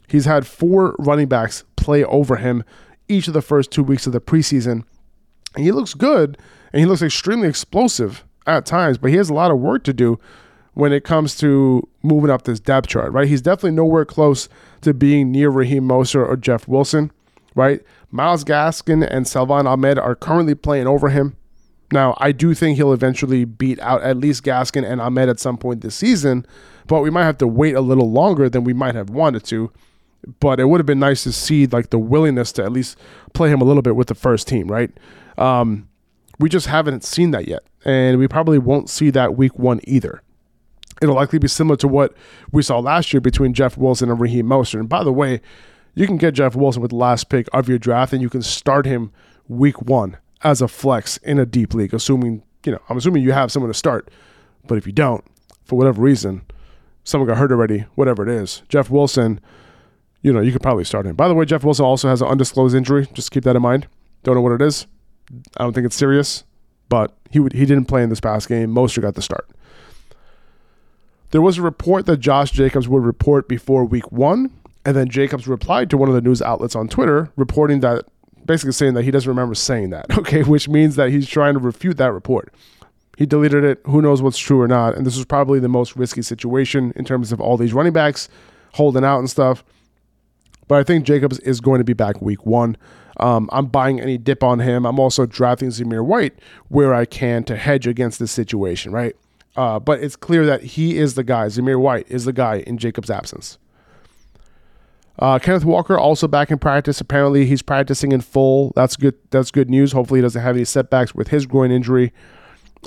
He's 0.08 0.24
had 0.24 0.46
four 0.46 0.96
running 0.98 1.28
backs 1.28 1.64
play 1.76 2.02
over 2.04 2.36
him 2.36 2.64
each 3.08 3.28
of 3.28 3.34
the 3.34 3.42
first 3.42 3.70
two 3.70 3.84
weeks 3.84 4.06
of 4.06 4.12
the 4.12 4.20
preseason. 4.20 4.82
And 5.54 5.64
he 5.64 5.70
looks 5.70 5.94
good, 5.94 6.36
and 6.72 6.80
he 6.80 6.86
looks 6.86 7.02
extremely 7.02 7.48
explosive 7.48 8.24
at 8.46 8.66
times, 8.66 8.98
but 8.98 9.10
he 9.10 9.16
has 9.16 9.30
a 9.30 9.34
lot 9.34 9.52
of 9.52 9.58
work 9.58 9.84
to 9.84 9.92
do 9.92 10.18
when 10.74 10.92
it 10.92 11.04
comes 11.04 11.36
to 11.36 11.88
moving 12.02 12.30
up 12.30 12.42
this 12.42 12.60
depth 12.60 12.88
chart, 12.88 13.12
right? 13.12 13.28
He's 13.28 13.40
definitely 13.40 13.70
nowhere 13.70 14.04
close 14.04 14.48
to 14.82 14.92
being 14.92 15.30
near 15.30 15.48
Raheem 15.48 15.88
Mostert 15.88 16.28
or 16.28 16.36
Jeff 16.36 16.68
Wilson, 16.68 17.10
right? 17.54 17.80
Myles 18.10 18.44
Gaskin 18.44 19.06
and 19.08 19.26
Salvon 19.26 19.66
Ahmed 19.66 19.98
are 19.98 20.14
currently 20.14 20.54
playing 20.54 20.86
over 20.86 21.08
him. 21.08 21.36
Now, 21.92 22.16
I 22.18 22.32
do 22.32 22.52
think 22.54 22.76
he'll 22.76 22.92
eventually 22.92 23.44
beat 23.44 23.78
out 23.80 24.02
at 24.02 24.16
least 24.16 24.44
Gaskin 24.44 24.84
and 24.84 25.00
Ahmed 25.00 25.28
at 25.28 25.38
some 25.38 25.56
point 25.56 25.82
this 25.82 25.94
season, 25.94 26.44
but 26.86 27.02
we 27.02 27.10
might 27.10 27.24
have 27.24 27.38
to 27.38 27.46
wait 27.46 27.74
a 27.74 27.80
little 27.80 28.10
longer 28.10 28.48
than 28.48 28.64
we 28.64 28.72
might 28.72 28.94
have 28.94 29.10
wanted 29.10 29.44
to. 29.44 29.70
But 30.40 30.58
it 30.58 30.64
would 30.64 30.80
have 30.80 30.86
been 30.86 30.98
nice 30.98 31.22
to 31.22 31.32
see 31.32 31.66
like 31.66 31.90
the 31.90 31.98
willingness 31.98 32.50
to 32.52 32.64
at 32.64 32.72
least 32.72 32.98
play 33.32 33.50
him 33.50 33.60
a 33.60 33.64
little 33.64 33.82
bit 33.82 33.94
with 33.94 34.08
the 34.08 34.14
first 34.14 34.48
team, 34.48 34.66
right? 34.66 34.90
Um, 35.38 35.88
we 36.40 36.48
just 36.48 36.66
haven't 36.66 37.04
seen 37.04 37.30
that 37.30 37.46
yet, 37.46 37.62
and 37.84 38.18
we 38.18 38.26
probably 38.26 38.58
won't 38.58 38.90
see 38.90 39.10
that 39.10 39.36
week 39.36 39.56
one 39.56 39.80
either. 39.84 40.22
It'll 41.00 41.14
likely 41.14 41.38
be 41.38 41.48
similar 41.48 41.76
to 41.76 41.88
what 41.88 42.14
we 42.50 42.62
saw 42.62 42.78
last 42.78 43.12
year 43.12 43.20
between 43.20 43.54
Jeff 43.54 43.76
Wilson 43.76 44.10
and 44.10 44.18
Raheem 44.18 44.46
Mostert. 44.46 44.80
And 44.80 44.88
by 44.88 45.04
the 45.04 45.12
way, 45.12 45.40
you 45.94 46.06
can 46.06 46.16
get 46.16 46.34
Jeff 46.34 46.56
Wilson 46.56 46.82
with 46.82 46.90
the 46.90 46.96
last 46.96 47.28
pick 47.28 47.48
of 47.52 47.68
your 47.68 47.78
draft, 47.78 48.12
and 48.12 48.22
you 48.22 48.30
can 48.30 48.42
start 48.42 48.86
him 48.86 49.12
week 49.46 49.80
one 49.82 50.16
as 50.42 50.62
a 50.62 50.68
flex 50.68 51.16
in 51.18 51.38
a 51.38 51.46
deep 51.46 51.74
league, 51.74 51.94
assuming 51.94 52.42
you 52.64 52.72
know. 52.72 52.80
I'm 52.88 52.96
assuming 52.96 53.22
you 53.22 53.32
have 53.32 53.52
someone 53.52 53.70
to 53.70 53.78
start, 53.78 54.10
but 54.66 54.78
if 54.78 54.86
you 54.86 54.92
don't, 54.92 55.24
for 55.64 55.76
whatever 55.76 56.02
reason, 56.02 56.42
someone 57.04 57.28
got 57.28 57.38
hurt 57.38 57.52
already, 57.52 57.86
whatever 57.94 58.22
it 58.22 58.28
is, 58.28 58.62
Jeff 58.68 58.90
Wilson, 58.90 59.40
you 60.22 60.32
know, 60.32 60.40
you 60.40 60.52
could 60.52 60.62
probably 60.62 60.84
start 60.84 61.06
him. 61.06 61.14
By 61.14 61.28
the 61.28 61.34
way, 61.34 61.44
Jeff 61.44 61.64
Wilson 61.64 61.84
also 61.84 62.08
has 62.08 62.20
an 62.20 62.28
undisclosed 62.28 62.74
injury. 62.74 63.06
Just 63.12 63.30
keep 63.30 63.44
that 63.44 63.54
in 63.54 63.62
mind. 63.62 63.86
Don't 64.24 64.34
know 64.34 64.40
what 64.40 64.52
it 64.52 64.62
is. 64.62 64.86
I 65.56 65.62
don't 65.62 65.72
think 65.72 65.86
it's 65.86 65.96
serious, 65.96 66.44
but 66.88 67.16
he 67.30 67.38
would, 67.38 67.52
he 67.52 67.64
didn't 67.64 67.86
play 67.86 68.02
in 68.02 68.10
this 68.10 68.20
past 68.20 68.48
game. 68.48 68.74
Mostert 68.74 69.02
got 69.02 69.14
the 69.14 69.22
start. 69.22 69.48
There 71.30 71.42
was 71.42 71.58
a 71.58 71.62
report 71.62 72.06
that 72.06 72.18
Josh 72.18 72.50
Jacobs 72.50 72.88
would 72.88 73.04
report 73.04 73.48
before 73.48 73.84
week 73.84 74.10
one, 74.10 74.50
and 74.84 74.96
then 74.96 75.08
Jacobs 75.08 75.48
replied 75.48 75.90
to 75.90 75.96
one 75.96 76.08
of 76.08 76.14
the 76.14 76.20
news 76.20 76.40
outlets 76.40 76.76
on 76.76 76.88
Twitter, 76.88 77.30
reporting 77.36 77.80
that 77.80 78.04
basically 78.46 78.72
saying 78.72 78.94
that 78.94 79.02
he 79.04 79.10
doesn't 79.10 79.28
remember 79.28 79.54
saying 79.54 79.90
that, 79.90 80.06
okay, 80.18 80.42
which 80.42 80.68
means 80.68 80.96
that 80.96 81.10
he's 81.10 81.28
trying 81.28 81.54
to 81.54 81.60
refute 81.60 81.96
that 81.98 82.12
report. 82.12 82.52
He 83.16 83.26
deleted 83.26 83.64
it. 83.64 83.80
Who 83.86 84.02
knows 84.02 84.20
what's 84.20 84.38
true 84.38 84.60
or 84.60 84.68
not? 84.68 84.94
And 84.94 85.06
this 85.06 85.16
was 85.16 85.24
probably 85.24 85.58
the 85.58 85.68
most 85.68 85.96
risky 85.96 86.22
situation 86.22 86.92
in 86.96 87.04
terms 87.04 87.32
of 87.32 87.40
all 87.40 87.56
these 87.56 87.72
running 87.72 87.92
backs 87.92 88.28
holding 88.74 89.04
out 89.04 89.18
and 89.18 89.30
stuff. 89.30 89.64
But 90.68 90.78
I 90.78 90.84
think 90.84 91.04
Jacobs 91.04 91.38
is 91.40 91.60
going 91.60 91.78
to 91.78 91.84
be 91.84 91.94
back 91.94 92.20
week 92.20 92.44
one. 92.44 92.76
Um, 93.18 93.48
I'm 93.52 93.66
buying 93.66 94.00
any 94.00 94.18
dip 94.18 94.42
on 94.42 94.58
him. 94.58 94.84
I'm 94.84 94.98
also 94.98 95.24
drafting 95.24 95.68
Zamir 95.68 96.04
White 96.04 96.34
where 96.68 96.92
I 96.92 97.06
can 97.06 97.44
to 97.44 97.56
hedge 97.56 97.86
against 97.86 98.18
this 98.18 98.32
situation, 98.32 98.92
right? 98.92 99.16
Uh, 99.56 99.78
but 99.78 100.02
it's 100.02 100.16
clear 100.16 100.44
that 100.44 100.62
he 100.62 100.98
is 100.98 101.14
the 101.14 101.24
guy. 101.24 101.46
Zamir 101.46 101.80
White 101.80 102.06
is 102.08 102.26
the 102.26 102.32
guy 102.32 102.56
in 102.66 102.76
Jacobs' 102.76 103.10
absence. 103.10 103.58
Uh, 105.18 105.38
Kenneth 105.38 105.64
Walker 105.64 105.98
also 105.98 106.28
back 106.28 106.50
in 106.50 106.58
practice. 106.58 107.00
Apparently, 107.00 107.46
he's 107.46 107.62
practicing 107.62 108.12
in 108.12 108.20
full. 108.20 108.72
That's 108.76 108.96
good. 108.96 109.14
That's 109.30 109.50
good 109.50 109.70
news. 109.70 109.92
Hopefully, 109.92 110.18
he 110.18 110.22
doesn't 110.22 110.42
have 110.42 110.56
any 110.56 110.64
setbacks 110.64 111.14
with 111.14 111.28
his 111.28 111.46
groin 111.46 111.70
injury. 111.70 112.12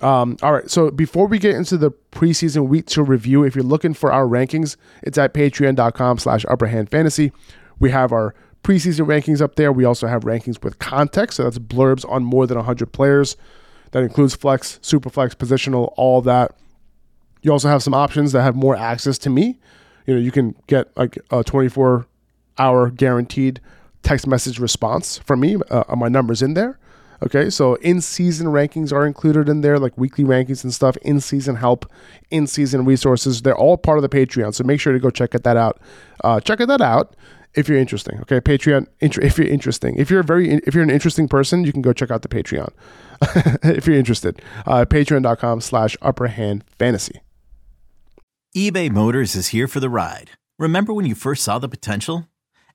Um, 0.03 0.38
all 0.41 0.53
right. 0.53 0.69
So 0.69 0.91
before 0.91 1.27
we 1.27 1.39
get 1.39 1.55
into 1.55 1.77
the 1.77 1.91
preseason 2.12 2.67
week 2.67 2.86
two 2.86 3.03
review, 3.03 3.43
if 3.43 3.55
you're 3.55 3.63
looking 3.63 3.93
for 3.93 4.13
our 4.13 4.25
rankings, 4.25 4.77
it's 5.01 5.17
at 5.17 5.33
Patreon.com/slash 5.33 6.45
Upperhand 6.48 6.89
Fantasy. 6.89 7.31
We 7.79 7.91
have 7.91 8.12
our 8.12 8.36
preseason 8.63 9.07
rankings 9.07 9.41
up 9.41 9.55
there. 9.55 9.71
We 9.71 9.86
also 9.86 10.07
have 10.07 10.24
rankings 10.24 10.63
with 10.63 10.79
context. 10.79 11.38
So 11.38 11.43
that's 11.43 11.59
blurbs 11.59 12.09
on 12.09 12.24
more 12.24 12.45
than 12.45 12.57
100 12.57 12.91
players. 12.91 13.36
That 13.91 14.03
includes 14.03 14.36
flex, 14.36 14.79
super 14.81 15.09
flex, 15.09 15.33
positional, 15.33 15.93
all 15.98 16.21
that. 16.21 16.55
You 17.41 17.51
also 17.51 17.69
have 17.69 17.81
some 17.81 17.93
options 17.93 18.33
that 18.33 18.43
have 18.43 18.55
more 18.55 18.75
access 18.75 19.17
to 19.19 19.29
me. 19.29 19.59
You 20.05 20.15
know, 20.15 20.19
you 20.19 20.31
can 20.31 20.55
get 20.67 20.95
like 20.98 21.17
a 21.31 21.43
24 21.43 22.05
hour 22.59 22.89
guaranteed 22.89 23.61
text 24.03 24.27
message 24.27 24.59
response 24.59 25.17
from 25.17 25.39
me. 25.39 25.57
Uh, 25.69 25.83
my 25.95 26.09
numbers 26.09 26.41
in 26.41 26.53
there. 26.53 26.77
Okay, 27.21 27.49
so 27.49 27.75
in 27.75 27.99
season 27.99 28.47
rankings 28.47 28.93
are 28.93 29.05
included 29.05 29.49
in 29.49 29.59
there, 29.59 29.77
like 29.77 29.97
weekly 29.97 30.23
rankings 30.23 30.63
and 30.63 30.73
stuff, 30.73 30.95
in 30.97 31.19
season 31.19 31.55
help, 31.57 31.85
in 32.31 32.47
season 32.47 32.85
resources. 32.85 33.41
They're 33.41 33.57
all 33.57 33.77
part 33.77 33.97
of 33.97 34.03
the 34.03 34.09
Patreon. 34.09 34.53
So 34.53 34.63
make 34.63 34.79
sure 34.79 34.93
to 34.93 34.99
go 34.99 35.09
check 35.09 35.31
that 35.31 35.57
out. 35.57 35.81
Uh, 36.23 36.39
check 36.39 36.59
that 36.59 36.81
out 36.81 37.15
if 37.55 37.67
you're 37.67 37.77
interesting. 37.77 38.19
Okay, 38.21 38.39
Patreon. 38.39 38.87
If 39.01 39.37
you're 39.37 39.47
interesting, 39.47 39.95
if 39.97 40.09
you're 40.09 40.21
a 40.21 40.23
very, 40.23 40.53
if 40.65 40.73
you're 40.73 40.83
an 40.83 40.89
interesting 40.89 41.27
person, 41.27 41.65
you 41.65 41.73
can 41.73 41.81
go 41.81 41.91
check 41.91 42.09
out 42.09 42.21
the 42.21 42.29
Patreon. 42.29 42.71
if 43.75 43.85
you're 43.85 43.97
interested, 43.97 44.41
uh, 44.65 44.85
Patreon.com/slash 44.85 45.97
Upperhand 46.01 46.63
Fantasy. 46.77 47.19
eBay 48.55 48.89
Motors 48.89 49.35
is 49.35 49.49
here 49.49 49.67
for 49.67 49.81
the 49.81 49.89
ride. 49.89 50.31
Remember 50.57 50.93
when 50.93 51.05
you 51.05 51.15
first 51.15 51.43
saw 51.43 51.59
the 51.59 51.69
potential, 51.69 52.27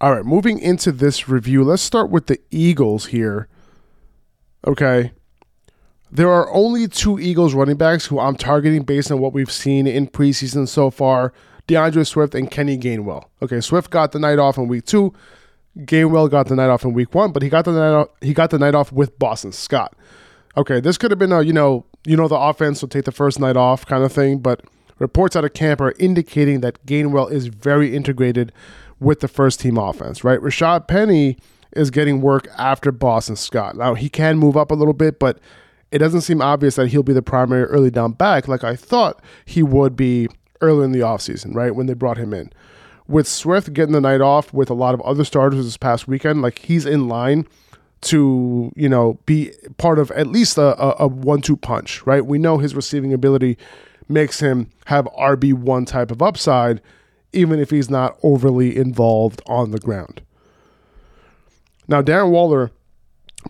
All 0.00 0.14
right, 0.14 0.24
moving 0.24 0.58
into 0.58 0.92
this 0.92 1.28
review, 1.28 1.62
let's 1.62 1.82
start 1.82 2.10
with 2.10 2.26
the 2.26 2.40
Eagles 2.50 3.06
here. 3.06 3.48
Okay. 4.66 5.12
There 6.10 6.30
are 6.30 6.52
only 6.52 6.86
two 6.88 7.18
Eagles 7.18 7.54
running 7.54 7.76
backs 7.76 8.06
who 8.06 8.18
I'm 8.18 8.36
targeting 8.36 8.82
based 8.82 9.10
on 9.10 9.18
what 9.18 9.32
we've 9.32 9.50
seen 9.50 9.86
in 9.86 10.06
preseason 10.06 10.68
so 10.68 10.90
far 10.90 11.32
D'Andre 11.66 12.04
Swift 12.04 12.34
and 12.34 12.50
Kenny 12.50 12.76
Gainwell. 12.76 13.24
Okay, 13.42 13.60
Swift 13.60 13.90
got 13.90 14.12
the 14.12 14.18
night 14.18 14.38
off 14.38 14.58
in 14.58 14.68
week 14.68 14.84
two. 14.84 15.12
Gainwell 15.78 16.30
got 16.30 16.48
the 16.48 16.54
night 16.54 16.68
off 16.68 16.84
in 16.84 16.92
week 16.92 17.14
one, 17.14 17.32
but 17.32 17.42
he 17.42 17.48
got 17.48 17.64
the 17.64 17.72
night 17.72 17.94
off, 17.94 18.08
he 18.20 18.34
got 18.34 18.50
the 18.50 18.58
night 18.58 18.74
off 18.74 18.92
with 18.92 19.18
Boston 19.18 19.52
Scott. 19.52 19.94
Okay, 20.56 20.78
this 20.78 20.98
could 20.98 21.10
have 21.10 21.18
been 21.18 21.32
a 21.32 21.42
you 21.42 21.52
know 21.52 21.84
you 22.04 22.16
know 22.16 22.28
the 22.28 22.38
offense 22.38 22.80
will 22.80 22.88
take 22.88 23.06
the 23.06 23.12
first 23.12 23.40
night 23.40 23.56
off 23.56 23.86
kind 23.86 24.04
of 24.04 24.12
thing, 24.12 24.38
but 24.38 24.60
reports 24.98 25.34
out 25.34 25.44
of 25.44 25.54
camp 25.54 25.80
are 25.80 25.94
indicating 25.98 26.60
that 26.60 26.84
Gainwell 26.86 27.30
is 27.32 27.48
very 27.48 27.96
integrated 27.96 28.52
with 29.00 29.20
the 29.20 29.28
first 29.28 29.60
team 29.60 29.76
offense, 29.76 30.24
right? 30.24 30.40
Rashad 30.40 30.88
Penny 30.88 31.36
is 31.72 31.90
getting 31.90 32.20
work 32.20 32.48
after 32.56 32.92
Boston 32.92 33.36
Scott. 33.36 33.76
Now, 33.76 33.94
he 33.94 34.08
can 34.08 34.38
move 34.38 34.56
up 34.56 34.70
a 34.70 34.74
little 34.74 34.94
bit, 34.94 35.18
but 35.18 35.38
it 35.90 35.98
doesn't 35.98 36.22
seem 36.22 36.40
obvious 36.40 36.76
that 36.76 36.88
he'll 36.88 37.02
be 37.02 37.12
the 37.12 37.22
primary 37.22 37.64
early 37.64 37.90
down 37.90 38.12
back 38.12 38.48
like 38.48 38.64
I 38.64 38.76
thought 38.76 39.20
he 39.44 39.62
would 39.62 39.96
be 39.96 40.28
early 40.60 40.84
in 40.84 40.92
the 40.92 41.00
offseason, 41.00 41.54
right? 41.54 41.74
When 41.74 41.86
they 41.86 41.94
brought 41.94 42.16
him 42.16 42.32
in. 42.32 42.52
With 43.06 43.28
Swift 43.28 43.72
getting 43.74 43.92
the 43.92 44.00
night 44.00 44.20
off 44.20 44.52
with 44.52 44.70
a 44.70 44.74
lot 44.74 44.94
of 44.94 45.00
other 45.02 45.24
starters 45.24 45.64
this 45.64 45.76
past 45.76 46.08
weekend, 46.08 46.42
like 46.42 46.60
he's 46.60 46.86
in 46.86 47.06
line 47.06 47.46
to, 48.02 48.72
you 48.74 48.88
know, 48.88 49.18
be 49.26 49.52
part 49.76 49.98
of 49.98 50.10
at 50.12 50.26
least 50.26 50.58
a, 50.58 50.80
a, 50.82 51.04
a 51.04 51.08
one 51.08 51.42
two 51.42 51.56
punch, 51.56 52.04
right? 52.06 52.24
We 52.24 52.38
know 52.38 52.58
his 52.58 52.74
receiving 52.74 53.12
ability 53.12 53.58
makes 54.08 54.40
him 54.40 54.70
have 54.86 55.06
RB1 55.18 55.86
type 55.86 56.10
of 56.10 56.22
upside 56.22 56.80
even 57.34 57.58
if 57.58 57.70
he's 57.70 57.90
not 57.90 58.16
overly 58.22 58.76
involved 58.76 59.42
on 59.46 59.70
the 59.70 59.78
ground. 59.78 60.22
Now, 61.86 62.02
Darren 62.02 62.30
Waller 62.30 62.70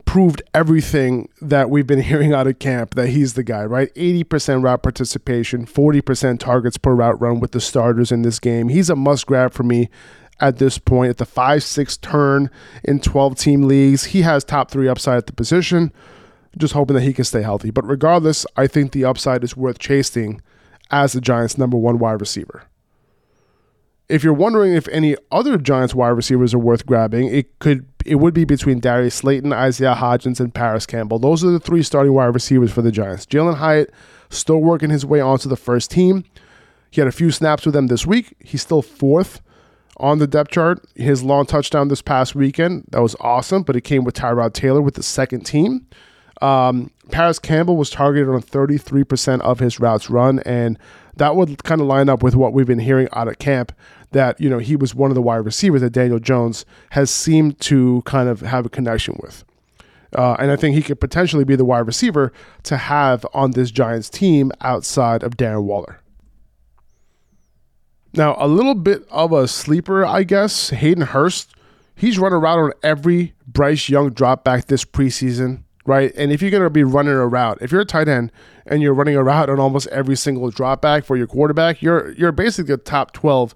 proved 0.04 0.42
everything 0.52 1.28
that 1.40 1.70
we've 1.70 1.86
been 1.86 2.02
hearing 2.02 2.32
out 2.32 2.46
of 2.46 2.58
camp 2.58 2.94
that 2.94 3.08
he's 3.08 3.34
the 3.34 3.44
guy, 3.44 3.64
right? 3.64 3.94
80% 3.94 4.62
route 4.62 4.82
participation, 4.82 5.66
40% 5.66 6.38
targets 6.38 6.78
per 6.78 6.94
route 6.94 7.20
run 7.20 7.40
with 7.40 7.52
the 7.52 7.60
starters 7.60 8.10
in 8.10 8.22
this 8.22 8.40
game. 8.40 8.68
He's 8.68 8.90
a 8.90 8.96
must 8.96 9.26
grab 9.26 9.52
for 9.52 9.62
me 9.62 9.88
at 10.40 10.58
this 10.58 10.78
point. 10.78 11.10
At 11.10 11.18
the 11.18 11.26
5 11.26 11.62
6 11.62 11.96
turn 11.98 12.50
in 12.82 13.00
12 13.00 13.36
team 13.36 13.62
leagues, 13.62 14.04
he 14.06 14.22
has 14.22 14.44
top 14.44 14.70
three 14.70 14.88
upside 14.88 15.18
at 15.18 15.26
the 15.26 15.32
position. 15.32 15.92
Just 16.56 16.74
hoping 16.74 16.94
that 16.94 17.02
he 17.02 17.12
can 17.12 17.24
stay 17.24 17.42
healthy. 17.42 17.70
But 17.70 17.86
regardless, 17.86 18.46
I 18.56 18.68
think 18.68 18.92
the 18.92 19.04
upside 19.04 19.42
is 19.42 19.56
worth 19.56 19.80
chasing 19.80 20.40
as 20.90 21.12
the 21.12 21.20
Giants' 21.20 21.58
number 21.58 21.76
one 21.76 21.98
wide 21.98 22.20
receiver. 22.20 22.64
If 24.08 24.23
you're 24.23 24.34
wondering 24.34 24.75
if 24.75 24.87
any 24.88 25.16
other 25.32 25.56
Giants 25.56 25.94
wide 25.94 26.08
receivers 26.08 26.52
are 26.52 26.58
worth 26.58 26.84
grabbing, 26.84 27.28
it 27.28 27.58
could 27.58 27.87
it 28.04 28.16
would 28.16 28.34
be 28.34 28.44
between 28.44 28.80
Darius 28.80 29.14
Slayton, 29.14 29.52
Isaiah 29.52 29.94
Hodgins, 29.94 30.40
and 30.40 30.52
Parris 30.52 30.84
Campbell. 30.84 31.18
Those 31.18 31.42
are 31.42 31.50
the 31.50 31.61
three 31.61 31.82
starting 31.82 32.12
wide 32.12 32.34
receivers 32.34 32.70
for 32.70 32.82
the 32.82 32.92
Giants. 32.92 33.25
Jalin 33.25 33.56
Hyatt 33.56 33.92
still 34.28 34.58
working 34.58 34.90
his 34.90 35.06
way 35.06 35.20
onto 35.20 35.49
the 35.49 35.56
first 35.56 35.90
team. 35.90 36.25
He 36.90 37.00
had 37.00 37.08
a 37.08 37.12
few 37.12 37.30
snaps 37.30 37.64
with 37.64 37.75
them 37.75 37.87
this 37.87 38.06
week. 38.06 38.34
He's 38.40 38.62
still 38.62 38.82
fourth 38.82 39.40
on 39.96 40.18
the 40.18 40.26
depth 40.26 40.50
chart. 40.50 40.84
His 40.94 41.23
long 41.23 41.46
touchdown 41.46 41.88
this 41.88 42.02
past 42.02 42.34
weekend, 42.34 42.84
that 42.90 43.00
was 43.00 43.16
awesome, 43.20 43.62
but 43.62 43.75
it 43.75 43.82
came 43.82 44.04
with 44.04 44.14
Tyrod 44.14 44.52
Taylor 44.52 44.82
with 44.82 44.94
the 44.94 45.02
second 45.02 45.44
team. 45.44 45.87
Um, 46.42 46.90
Parris 47.11 47.38
Campbell 47.38 47.76
was 47.76 47.90
targeted 47.90 48.28
on 48.28 48.42
33% 48.42 49.40
of 49.40 49.61
his 49.61 49.80
routes 49.80 50.11
run, 50.11 50.40
and 50.40 50.78
that 51.16 51.37
would 51.37 51.62
kind 51.64 51.80
of 51.80 51.87
line 51.87 52.08
up 52.08 52.23
with 52.23 52.34
what 52.34 52.52
we've 52.52 52.66
been 52.66 52.78
hearing 52.78 53.08
out 53.12 53.28
of 53.28 53.38
camp 53.38 53.73
that, 54.14 54.40
you 54.40 54.49
know, 54.49 54.59
he 54.59 54.75
was 54.75 54.94
one 54.94 55.11
of 55.11 55.14
the 55.14 55.23
wide 55.23 55.44
receivers 55.44 55.83
that 55.83 55.90
Daniel 55.90 56.18
Jones 56.18 56.64
has 56.90 57.11
seemed 57.11 57.61
to 57.61 58.02
kind 58.06 58.28
of 58.28 58.40
have 58.40 58.64
a 58.64 58.68
connection 58.68 59.18
with. 59.23 59.44
Uh, 60.16 60.37
and 60.38 60.50
I 60.50 60.56
think 60.56 60.75
he 60.75 60.83
could 60.83 61.00
potentially 61.00 61.44
be 61.44 61.56
the 61.56 61.64
wide 61.64 61.87
receiver 61.87 62.33
to 62.62 62.76
have 62.76 63.26
on 63.35 63.50
this 63.50 63.71
Giants 63.71 64.09
team 64.09 64.52
outside 64.61 65.23
of 65.23 65.37
Darren 65.37 65.64
Waller. 65.64 66.00
Now, 68.14 68.37
a 68.38 68.47
little 68.47 68.76
bit 68.76 69.06
of 69.11 69.33
a 69.33 69.49
sleeper, 69.49 70.04
I 70.04 70.23
guess, 70.23 70.71
Hayden 70.71 71.06
Hurst. 71.06 71.52
He's 71.97 72.18
run 72.18 72.33
around 72.33 72.61
on 72.61 72.73
every 72.83 73.35
Bryce 73.47 73.88
Young 73.88 74.11
drop 74.11 74.44
back 74.44 74.66
this 74.66 74.85
preseason 74.85 75.64
right? 75.87 76.12
And 76.16 76.33
if 76.33 76.40
you're 76.40 76.50
going 76.50 76.62
to 76.62 76.71
be 76.71 76.85
running 76.85 77.12
a 77.12 77.26
route, 77.26 77.59
if 77.61 77.71
you're 77.71 77.83
a 77.83 77.87
tight 77.87 78.09
end 78.09 78.33
and 78.66 78.83
you're 78.83 78.94
running 78.94 79.16
a 79.16 79.23
route 79.23 79.50
on 79.50 79.61
almost 79.61 79.87
every 79.88 80.16
single 80.16 80.50
drop 80.50 80.80
back 80.80 81.04
for 81.04 81.16
your 81.16 81.26
quarterback, 81.26 81.83
you're 81.83 82.12
you're 82.12 82.33
basically 82.33 82.75
a 82.75 82.78
top 82.78 83.12
12 83.12 83.54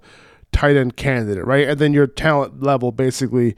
tight 0.51 0.75
end 0.75 0.95
candidate, 0.95 1.45
right? 1.45 1.67
And 1.67 1.79
then 1.79 1.93
your 1.93 2.07
talent 2.07 2.61
level 2.61 2.91
basically 2.91 3.55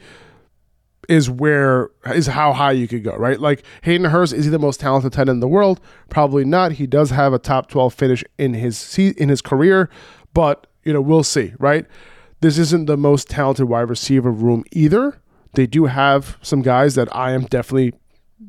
is 1.10 1.30
where 1.30 1.90
is 2.14 2.28
how 2.28 2.54
high 2.54 2.72
you 2.72 2.88
could 2.88 3.04
go, 3.04 3.16
right? 3.16 3.40
Like 3.40 3.64
Hayden 3.84 4.10
Hurst 4.10 4.34
is 4.34 4.46
he 4.46 4.52
the 4.52 4.60
most 4.60 4.80
talented 4.80 5.14
tight 5.14 5.22
end 5.22 5.30
in 5.30 5.40
the 5.40 5.48
world? 5.48 5.82
Probably 6.10 6.46
not. 6.46 6.74
He 6.74 6.88
does 6.88 7.10
have 7.10 7.34
a 7.34 7.40
top 7.40 7.70
12 7.70 7.94
finish 7.94 8.24
in 8.38 8.54
his 8.54 8.98
in 8.98 9.30
his 9.30 9.42
career, 9.42 9.90
but 10.34 10.68
you 10.84 10.94
know, 10.94 11.02
we'll 11.02 11.24
see, 11.24 11.54
right? 11.60 11.86
This 12.42 12.58
isn't 12.58 12.86
the 12.86 12.98
most 12.98 13.30
talented 13.30 13.68
wide 13.68 13.90
receiver 13.90 14.32
room 14.32 14.64
either. 14.72 15.22
They 15.54 15.68
do 15.68 15.86
have 15.86 16.38
some 16.42 16.62
guys 16.62 16.96
that 16.96 17.14
I 17.16 17.32
am 17.32 17.44
definitely 17.44 17.94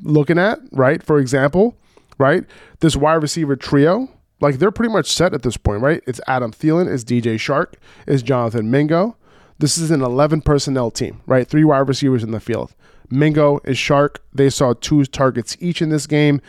looking 0.01 0.39
at, 0.39 0.59
right? 0.71 1.03
For 1.03 1.19
example, 1.19 1.77
right? 2.17 2.45
This 2.79 2.95
wide 2.95 3.21
receiver 3.21 3.55
trio, 3.55 4.09
like 4.43 4.59
they're 4.59 4.71
pretty 4.71 4.93
much 4.93 5.09
set 5.09 5.33
at 5.33 5.41
this 5.41 5.57
point, 5.57 5.81
right? 5.81 6.03
It's 6.05 6.19
Adam 6.27 6.51
Thielen, 6.51 6.93
it's 6.93 7.03
DJ 7.03 7.35
Chark, 7.35 7.73
it's 8.05 8.21
Jonathan 8.21 8.69
Mingo. 8.69 9.15
This 9.57 9.77
is 9.77 9.89
an 9.89 10.01
11 10.01 10.41
personnel 10.41 10.91
team, 10.91 11.21
right? 11.25 11.47
Three 11.47 11.63
wide 11.63 11.87
receivers 11.87 12.23
in 12.23 12.31
the 12.31 12.39
field. 12.39 12.73
Mingo 13.09 13.59
is 13.63 13.77
Chark. 13.77 14.17
They 14.33 14.49
saw 14.49 14.73
two 14.73 15.05
targets 15.05 15.55
each 15.59 15.81
in 15.81 15.89
this 15.89 16.07
game. 16.07 16.41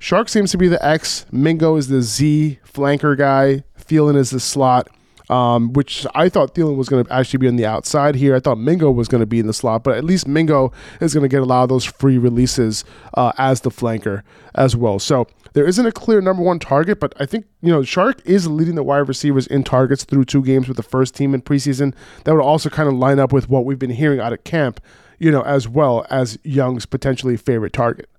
Chark 0.00 0.28
seems 0.28 0.50
to 0.52 0.58
be 0.58 0.68
the 0.68 0.84
X. 0.84 1.26
Mingo 1.30 1.76
is 1.76 1.88
the 1.88 2.00
Z 2.00 2.58
flanker 2.66 3.16
guy. 3.16 3.64
Thielen 3.78 4.16
is 4.16 4.30
the 4.30 4.40
slot 4.40 4.88
um, 5.30 5.72
which 5.72 6.06
I 6.14 6.28
thought 6.28 6.54
Thielen 6.54 6.76
was 6.76 6.88
going 6.88 7.04
to 7.04 7.12
actually 7.12 7.38
be 7.38 7.48
on 7.48 7.56
the 7.56 7.66
outside 7.66 8.14
here. 8.14 8.34
I 8.34 8.40
thought 8.40 8.58
Mingo 8.58 8.90
was 8.90 9.08
going 9.08 9.20
to 9.20 9.26
be 9.26 9.40
in 9.40 9.46
the 9.46 9.54
slot, 9.54 9.84
but 9.84 9.96
at 9.96 10.04
least 10.04 10.28
Mingo 10.28 10.72
is 11.00 11.14
going 11.14 11.22
to 11.22 11.28
get 11.28 11.42
a 11.42 11.46
lot 11.46 11.62
of 11.62 11.68
those 11.68 11.84
free 11.84 12.18
releases 12.18 12.84
uh, 13.14 13.32
as 13.38 13.62
the 13.62 13.70
flanker 13.70 14.22
as 14.54 14.76
well. 14.76 14.98
So 14.98 15.26
there 15.54 15.66
isn't 15.66 15.86
a 15.86 15.92
clear 15.92 16.20
number 16.20 16.42
one 16.42 16.58
target, 16.58 17.00
but 17.00 17.14
I 17.18 17.26
think, 17.26 17.46
you 17.62 17.70
know, 17.70 17.80
Chark 17.80 18.20
is 18.26 18.46
leading 18.48 18.74
the 18.74 18.82
wide 18.82 19.08
receivers 19.08 19.46
in 19.46 19.62
targets 19.64 20.04
through 20.04 20.26
two 20.26 20.42
games 20.42 20.68
with 20.68 20.76
the 20.76 20.82
first 20.82 21.14
team 21.14 21.32
in 21.32 21.42
preseason. 21.42 21.94
That 22.24 22.34
would 22.34 22.42
also 22.42 22.68
kind 22.68 22.88
of 22.88 22.94
line 22.94 23.20
up 23.20 23.32
with 23.32 23.48
what 23.48 23.64
we've 23.64 23.78
been 23.78 23.90
hearing 23.90 24.20
out 24.20 24.32
of 24.32 24.42
camp, 24.44 24.80
you 25.18 25.30
know, 25.30 25.42
as 25.42 25.68
well 25.68 26.06
as 26.10 26.38
Young's 26.42 26.86
potentially 26.86 27.36
favorite 27.36 27.72
target. 27.72 28.10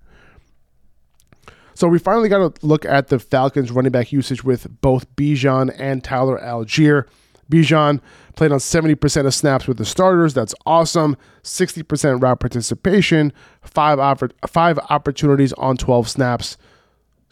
So 1.74 1.89
we 1.89 2.00
finally 2.00 2.30
got 2.30 2.56
to 2.56 2.65
look 2.65 2.86
at 2.86 3.10
the 3.10 3.19
Falcons 3.19 3.69
running 3.69 3.91
back 3.91 4.13
usage 4.13 4.45
with 4.45 4.80
both 4.80 5.13
Bijan 5.17 5.76
and 5.78 6.02
Tyler 6.02 6.39
Allgeier. 6.39 7.06
Bijan 7.52 8.00
played 8.38 8.54
on 8.54 8.60
70% 8.60 9.26
of 9.26 9.34
snaps 9.34 9.67
with 9.67 9.78
the 9.78 9.84
starters. 9.84 10.34
That's 10.34 10.56
awesome. 10.65 11.17
60% 11.43 12.21
route 12.21 12.39
participation, 12.39 13.34
five, 13.62 14.00
oppor- 14.00 14.32
five 14.48 14.80
opportunities 14.89 15.52
on 15.54 15.76
12 15.76 16.10
snaps. 16.10 16.58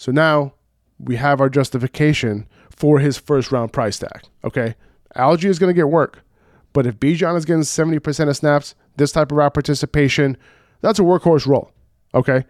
So 0.04 0.12
now 0.12 0.56
we 1.00 1.16
have 1.16 1.39
our 1.39 1.48
justification 1.48 2.46
for 2.70 3.00
his 3.00 3.18
first 3.18 3.54
round 3.54 3.72
price 3.72 3.98
tag. 3.98 4.24
Okay. 4.44 4.76
Allgeier 5.16 5.46
is 5.46 5.60
going 5.60 5.70
to 5.70 5.74
get 5.74 5.88
work. 5.88 6.26
But 6.74 6.86
if 6.86 7.00
Bijan 7.00 7.38
is 7.38 7.46
getting 7.46 7.62
70% 7.62 8.28
of 8.28 8.36
snaps, 8.36 8.76
this 8.98 9.13
type 9.13 9.32
of 9.32 9.38
route 9.38 9.54
participation, 9.54 10.36
that's 10.82 11.00
a 11.00 11.04
workhorse 11.04 11.48
role. 11.48 11.72
Okay. 12.13 12.44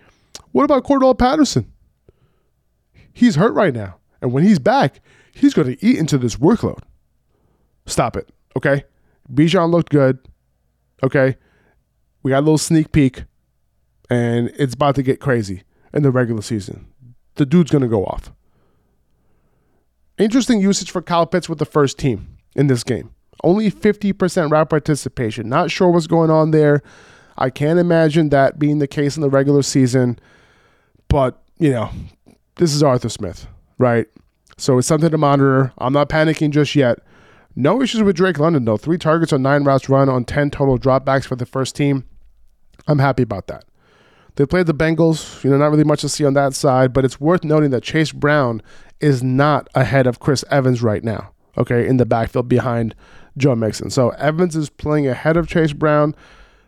What 0.52 0.63
about 0.63 0.84
Cordarrelle 0.84 1.16
Patterson? 1.16 1.72
He's 3.13 3.36
hurt 3.36 3.54
right 3.54 3.76
now. 3.76 3.98
And 4.20 4.34
when 4.34 4.44
he's 4.44 4.58
back, 4.58 5.00
he's 5.36 5.54
going 5.54 5.68
to 5.68 5.86
eat 5.86 6.00
into 6.00 6.18
this 6.18 6.38
workload. 6.38 6.82
Stop 7.86 8.18
it. 8.18 8.32
Okay. 8.58 8.84
Bijan 9.32 9.70
looked 9.70 9.92
good. 9.92 10.18
Okay. 11.04 11.38
We 12.24 12.32
got 12.32 12.39
a 12.39 12.48
little 12.48 12.58
sneak 12.58 12.92
peek, 12.92 13.26
and 14.10 14.52
it's 14.58 14.74
about 14.74 14.96
to 14.96 15.04
get 15.04 15.20
crazy 15.20 15.62
in 15.94 16.02
the 16.02 16.10
regular 16.10 16.42
season. 16.42 16.88
The 17.36 17.46
dude's 17.46 17.72
going 17.72 17.82
to 17.82 17.88
go 17.88 18.06
off. 18.06 18.32
Interesting 20.17 20.62
usage 20.62 20.91
for 20.91 21.02
Kyle 21.02 21.26
Pitts 21.26 21.50
with 21.50 21.60
the 21.60 21.65
first 21.65 21.98
team 21.98 22.38
in 22.56 22.67
this 22.67 22.84
game. 22.84 23.13
Only 23.43 23.72
50% 23.72 24.52
route 24.52 24.69
participation. 24.69 25.50
Not 25.50 25.72
sure 25.72 25.89
what's 25.89 26.08
going 26.08 26.30
on 26.30 26.52
there. 26.52 26.82
I 27.38 27.50
can't 27.50 27.80
imagine 27.80 28.30
that 28.30 28.60
being 28.60 28.80
the 28.80 28.88
case 28.88 29.17
in 29.17 29.22
the 29.22 29.30
regular 29.30 29.63
season, 29.63 30.19
but, 31.08 31.41
you 31.58 31.72
know, 31.72 31.89
this 32.56 32.76
is 32.76 32.84
Arthur 32.84 33.10
Smith, 33.10 33.48
right? 33.80 34.06
So 34.58 34.78
it's 34.78 34.88
something 34.88 35.10
to 35.10 35.17
monitor. 35.17 35.74
I'm 35.80 35.93
not 35.93 36.10
panicking 36.10 36.52
just 36.52 36.76
yet. 36.76 37.00
No 37.56 37.82
issues 37.82 38.04
with 38.04 38.15
Drake 38.15 38.39
London, 38.39 38.65
though. 38.65 38.78
Three 38.78 38.98
targets 39.00 39.34
on 39.34 39.41
nine 39.41 39.63
routes 39.63 39.89
run 39.89 40.10
on 40.10 40.26
10 40.26 40.52
total 40.52 40.78
dropbacks 40.78 41.26
for 41.26 41.36
the 41.36 41.46
first 41.46 41.76
team. 41.76 42.06
I'm 42.88 43.00
happy 43.00 43.24
about 43.24 43.48
that. 43.48 43.65
They 44.36 44.46
played 44.46 44.65
the 44.65 44.74
Bengals, 44.74 45.43
you 45.43 45.52
know, 45.52 45.58
not 45.58 45.69
really 45.69 45.84
much 45.84 46.02
to 46.02 46.10
see 46.10 46.26
on 46.26 46.34
that 46.34 46.54
side, 46.54 46.91
but 46.91 47.06
it's 47.06 47.22
worth 47.22 47.43
noting 47.43 47.69
that 47.72 47.84
Chase 47.84 48.12
Brown 48.12 48.62
is 49.00 49.22
not 49.22 49.67
ahead 49.76 50.08
of 50.08 50.19
Chris 50.19 50.43
Evans 50.50 50.82
right 50.82 51.04
now, 51.04 51.32
okay, 51.58 51.88
in 51.88 51.98
the 51.98 52.06
backfield 52.06 52.50
behind 52.50 52.96
Joe 53.38 53.56
Mixon. 53.56 53.89
So 53.89 54.10
Evans 54.12 54.56
is 54.56 54.69
playing 54.69 55.08
ahead 55.08 55.38
of 55.38 55.48
Chase 55.48 55.74
Brown 55.74 56.15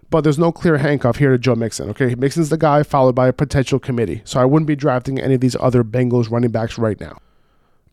but 0.10 0.22
there's 0.22 0.40
no 0.40 0.52
clear 0.52 0.78
handcuff 0.78 1.18
here 1.18 1.32
to 1.32 1.38
Joe 1.38 1.56
Mixon. 1.56 1.90
Okay, 1.90 2.16
Mixon's 2.16 2.50
the 2.50 2.58
guy, 2.58 2.84
followed 2.84 3.16
by 3.16 3.28
a 3.28 3.34
potential 3.34 3.80
committee. 3.80 4.22
So 4.24 4.40
I 4.40 4.46
wouldn't 4.46 4.68
be 4.68 4.76
drafting 4.76 5.20
any 5.20 5.36
of 5.36 5.42
these 5.42 5.56
other 5.60 5.84
Bengals 5.84 6.30
running 6.30 6.52
backs 6.52 6.78
right 6.78 7.00
now. 7.00 7.18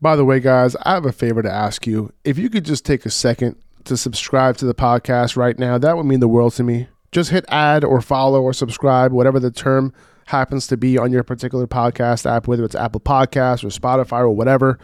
By 0.01 0.15
the 0.15 0.25
way, 0.25 0.39
guys, 0.39 0.75
I 0.83 0.93
have 0.93 1.05
a 1.05 1.11
favor 1.11 1.41
to 1.41 1.51
ask 1.51 1.87
you. 1.87 2.13
If 2.23 2.37
you 2.37 2.49
could 2.49 2.65
just 2.65 2.85
take 2.85 3.05
a 3.05 3.09
second 3.09 3.55
to 3.85 3.97
subscribe 3.97 4.57
to 4.57 4.65
the 4.65 4.73
podcast 4.73 5.37
right 5.37 5.57
now, 5.57 5.77
that 5.77 5.97
would 5.97 6.05
mean 6.05 6.19
the 6.19 6.27
world 6.27 6.53
to 6.53 6.63
me. 6.63 6.87
Just 7.13 7.29
hit 7.29 7.45
add 7.47 7.83
or 7.83 8.01
follow 8.01 8.41
or 8.41 8.53
subscribe, 8.53 9.11
whatever 9.11 9.39
the 9.39 9.51
term 9.51 9.93
happens 10.25 10.65
to 10.67 10.77
be 10.77 10.97
on 10.97 11.11
your 11.11 11.23
particular 11.23 11.67
podcast 11.67 12.29
app, 12.29 12.47
whether 12.47 12.65
it's 12.65 12.75
Apple 12.75 13.01
Podcasts 13.01 13.63
or 13.63 13.67
Spotify 13.67 14.21
or 14.21 14.31
whatever. 14.31 14.79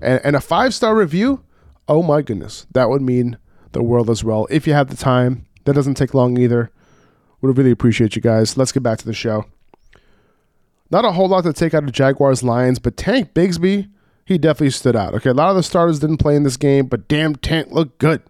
And, 0.00 0.20
and 0.22 0.36
a 0.36 0.40
five 0.40 0.74
star 0.74 0.94
review, 0.94 1.42
oh 1.88 2.02
my 2.02 2.20
goodness, 2.20 2.66
that 2.72 2.90
would 2.90 3.00
mean 3.00 3.38
the 3.72 3.82
world 3.82 4.10
as 4.10 4.22
well. 4.22 4.46
If 4.50 4.66
you 4.66 4.74
have 4.74 4.88
the 4.88 4.96
time, 4.96 5.46
that 5.64 5.74
doesn't 5.74 5.94
take 5.94 6.12
long 6.12 6.38
either. 6.38 6.70
Would 7.40 7.56
really 7.56 7.70
appreciate 7.70 8.14
you 8.14 8.22
guys. 8.22 8.56
Let's 8.56 8.70
get 8.70 8.82
back 8.82 8.98
to 8.98 9.06
the 9.06 9.14
show. 9.14 9.46
Not 10.90 11.04
a 11.06 11.12
whole 11.12 11.28
lot 11.28 11.44
to 11.44 11.52
take 11.52 11.72
out 11.74 11.84
of 11.84 11.92
Jaguars 11.92 12.42
Lions, 12.42 12.78
but 12.78 12.98
Tank 12.98 13.32
Bigsby, 13.32 13.88
he 14.26 14.38
definitely 14.38 14.70
stood 14.70 14.94
out. 14.94 15.14
Okay, 15.14 15.30
a 15.30 15.34
lot 15.34 15.50
of 15.50 15.56
the 15.56 15.62
starters 15.62 15.98
didn't 15.98 16.18
play 16.18 16.36
in 16.36 16.42
this 16.42 16.58
game, 16.58 16.86
but 16.86 17.08
damn, 17.08 17.34
Tank 17.34 17.72
looked 17.72 17.98
good. 17.98 18.22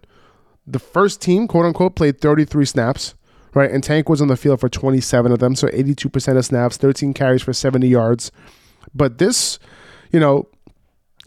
The 0.65 0.79
first 0.79 1.21
team, 1.21 1.47
quote 1.47 1.65
unquote, 1.65 1.95
played 1.95 2.21
33 2.21 2.65
snaps, 2.65 3.15
right? 3.53 3.71
And 3.71 3.83
Tank 3.83 4.09
was 4.09 4.21
on 4.21 4.27
the 4.27 4.37
field 4.37 4.59
for 4.59 4.69
27 4.69 5.31
of 5.31 5.39
them, 5.39 5.55
so 5.55 5.67
82% 5.67 6.37
of 6.37 6.45
snaps, 6.45 6.77
13 6.77 7.13
carries 7.13 7.41
for 7.41 7.53
70 7.53 7.87
yards. 7.87 8.31
But 8.93 9.17
this, 9.17 9.59
you 10.11 10.19
know, 10.19 10.47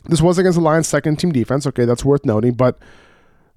this 0.05 0.21
was 0.21 0.39
against 0.39 0.57
the 0.59 0.65
Lions' 0.65 0.89
second 0.89 1.17
team 1.17 1.33
defense. 1.33 1.67
Okay, 1.67 1.85
that's 1.85 2.05
worth 2.05 2.25
noting. 2.25 2.55
But, 2.55 2.79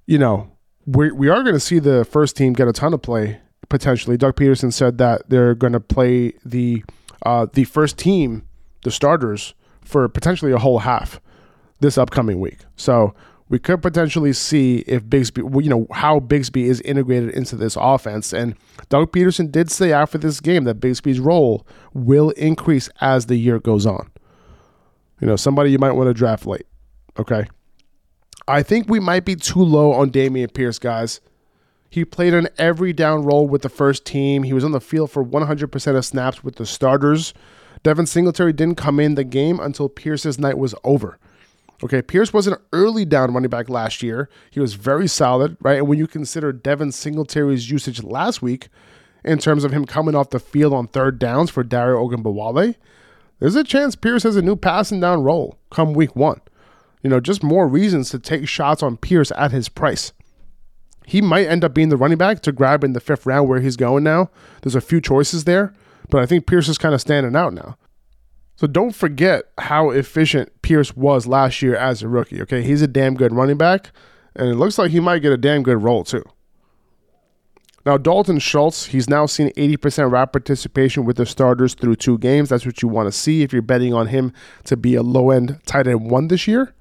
you 0.06 0.18
know, 0.18 0.50
we 0.86 1.12
we 1.12 1.28
are 1.28 1.42
going 1.42 1.54
to 1.54 1.60
see 1.60 1.78
the 1.78 2.04
first 2.04 2.36
team 2.36 2.52
get 2.52 2.68
a 2.68 2.72
ton 2.72 2.94
of 2.94 3.02
play 3.02 3.40
potentially. 3.68 4.16
Doug 4.16 4.36
Pederson 4.36 4.72
said 4.72 4.98
that 4.98 5.28
they're 5.28 5.54
going 5.54 5.72
to 5.72 5.80
play 5.80 6.32
the 6.44 6.82
uh, 7.24 7.46
the 7.52 7.64
first 7.64 7.98
team, 7.98 8.46
the 8.82 8.90
starters, 8.90 9.54
for 9.82 10.08
potentially 10.08 10.52
a 10.52 10.58
whole 10.58 10.80
half 10.80 11.20
this 11.80 11.96
upcoming 11.98 12.40
week. 12.40 12.58
So 12.76 13.14
we 13.50 13.58
could 13.58 13.82
potentially 13.82 14.32
see 14.32 14.78
if 14.86 15.02
Bigsby, 15.04 15.62
you 15.62 15.68
know, 15.68 15.88
how 15.90 16.20
Bigsby 16.20 16.66
is 16.66 16.80
integrated 16.82 17.30
into 17.30 17.56
this 17.56 17.76
offense. 17.78 18.32
And 18.32 18.54
Doug 18.88 19.10
Pederson 19.10 19.50
did 19.50 19.70
say 19.72 19.92
after 19.92 20.18
this 20.18 20.40
game 20.40 20.64
that 20.64 20.78
Bigsby's 20.78 21.18
role 21.18 21.66
will 21.92 22.30
increase 22.30 22.88
as 23.00 23.26
the 23.26 23.34
year 23.34 23.58
goes 23.58 23.86
on. 23.86 24.08
You 25.20 25.26
know, 25.26 25.34
somebody 25.34 25.72
you 25.72 25.80
might 25.80 25.92
want 25.92 26.08
to 26.08 26.14
draft 26.14 26.46
late. 26.46 26.66
Okay. 27.18 27.44
I 28.46 28.62
think 28.62 28.88
we 28.88 29.00
might 29.00 29.24
be 29.24 29.34
too 29.34 29.62
low 29.62 29.92
on 29.92 30.10
Dameon 30.10 30.54
Pierce, 30.54 30.78
guys. 30.78 31.20
He 31.90 32.04
played 32.04 32.34
an 32.34 32.48
every 32.56 32.92
down 32.92 33.24
role 33.24 33.48
with 33.48 33.62
the 33.62 33.68
first 33.68 34.04
team. 34.04 34.44
He 34.44 34.52
was 34.52 34.62
on 34.62 34.70
the 34.70 34.80
field 34.80 35.10
for 35.10 35.24
100% 35.24 35.96
of 35.96 36.04
snaps 36.04 36.44
with 36.44 36.54
the 36.54 36.66
starters. 36.66 37.34
Devin 37.82 38.06
Singletary 38.06 38.52
didn't 38.52 38.76
come 38.76 39.00
in 39.00 39.16
the 39.16 39.24
game 39.24 39.58
until 39.58 39.88
Pierce's 39.88 40.38
night 40.38 40.56
was 40.56 40.72
over. 40.84 41.18
Okay, 41.82 42.02
Pierce 42.02 42.32
was 42.32 42.46
an 42.46 42.56
early 42.72 43.04
down 43.04 43.32
running 43.32 43.48
back 43.48 43.70
last 43.70 44.02
year. 44.02 44.28
He 44.50 44.60
was 44.60 44.74
very 44.74 45.08
solid, 45.08 45.56
right? 45.62 45.78
And 45.78 45.88
when 45.88 45.98
you 45.98 46.06
consider 46.06 46.52
Devin 46.52 46.92
Singletary's 46.92 47.70
usage 47.70 48.02
last 48.02 48.42
week, 48.42 48.68
in 49.24 49.38
terms 49.38 49.64
of 49.64 49.72
him 49.72 49.86
coming 49.86 50.14
off 50.14 50.30
the 50.30 50.38
field 50.38 50.72
on 50.72 50.86
third 50.86 51.18
downs 51.18 51.50
for 51.50 51.62
Dare 51.62 51.94
Ogunbowale, 51.94 52.74
there's 53.38 53.56
a 53.56 53.64
chance 53.64 53.96
Pierce 53.96 54.22
has 54.24 54.36
a 54.36 54.42
new 54.42 54.56
passing 54.56 55.00
down 55.00 55.22
role 55.22 55.58
come 55.70 55.94
week 55.94 56.14
one. 56.14 56.40
You 57.02 57.08
know, 57.08 57.20
just 57.20 57.42
more 57.42 57.66
reasons 57.66 58.10
to 58.10 58.18
take 58.18 58.46
shots 58.46 58.82
on 58.82 58.98
Pierce 58.98 59.32
at 59.36 59.52
his 59.52 59.70
price. 59.70 60.12
He 61.06 61.22
might 61.22 61.46
end 61.46 61.64
up 61.64 61.74
being 61.74 61.88
the 61.88 61.96
running 61.96 62.18
back 62.18 62.40
to 62.42 62.52
grab 62.52 62.84
in 62.84 62.92
the 62.92 63.00
fifth 63.00 63.24
round 63.24 63.48
where 63.48 63.60
he's 63.60 63.76
going 63.76 64.04
now. 64.04 64.30
There's 64.62 64.74
a 64.74 64.82
few 64.82 65.00
choices 65.00 65.44
there, 65.44 65.72
but 66.10 66.20
I 66.20 66.26
think 66.26 66.46
Pierce 66.46 66.68
is 66.68 66.78
kind 66.78 66.94
of 66.94 67.00
standing 67.00 67.34
out 67.34 67.54
now. 67.54 67.76
So 68.60 68.66
don't 68.66 68.94
forget 68.94 69.44
how 69.56 69.88
efficient 69.88 70.60
Pierce 70.60 70.94
was 70.94 71.26
last 71.26 71.62
year 71.62 71.74
as 71.74 72.02
a 72.02 72.08
rookie. 72.08 72.42
Okay, 72.42 72.60
he's 72.60 72.82
a 72.82 72.86
damn 72.86 73.14
good 73.14 73.32
running 73.32 73.56
back, 73.56 73.90
and 74.36 74.50
it 74.50 74.56
looks 74.56 74.76
like 74.76 74.90
he 74.90 75.00
might 75.00 75.20
get 75.20 75.32
a 75.32 75.38
damn 75.38 75.62
good 75.62 75.82
role 75.82 76.04
too. 76.04 76.22
Now, 77.86 77.96
Dalton 77.96 78.38
Schultz, 78.38 78.84
he's 78.84 79.08
now 79.08 79.24
seen 79.24 79.48
80% 79.52 80.12
route 80.12 80.32
participation 80.34 81.06
with 81.06 81.16
the 81.16 81.24
starters 81.24 81.72
through 81.72 81.96
two 81.96 82.18
games. 82.18 82.50
That's 82.50 82.66
what 82.66 82.82
you 82.82 82.88
want 82.88 83.10
to 83.10 83.18
see 83.18 83.40
if 83.40 83.50
you're 83.50 83.62
betting 83.62 83.94
on 83.94 84.08
him 84.08 84.30
to 84.64 84.76
be 84.76 84.94
a 84.94 85.02
low 85.02 85.30
end 85.30 85.58
tight 85.64 85.86
end 85.86 86.10
one 86.10 86.28
this 86.28 86.46
year. 86.46 86.74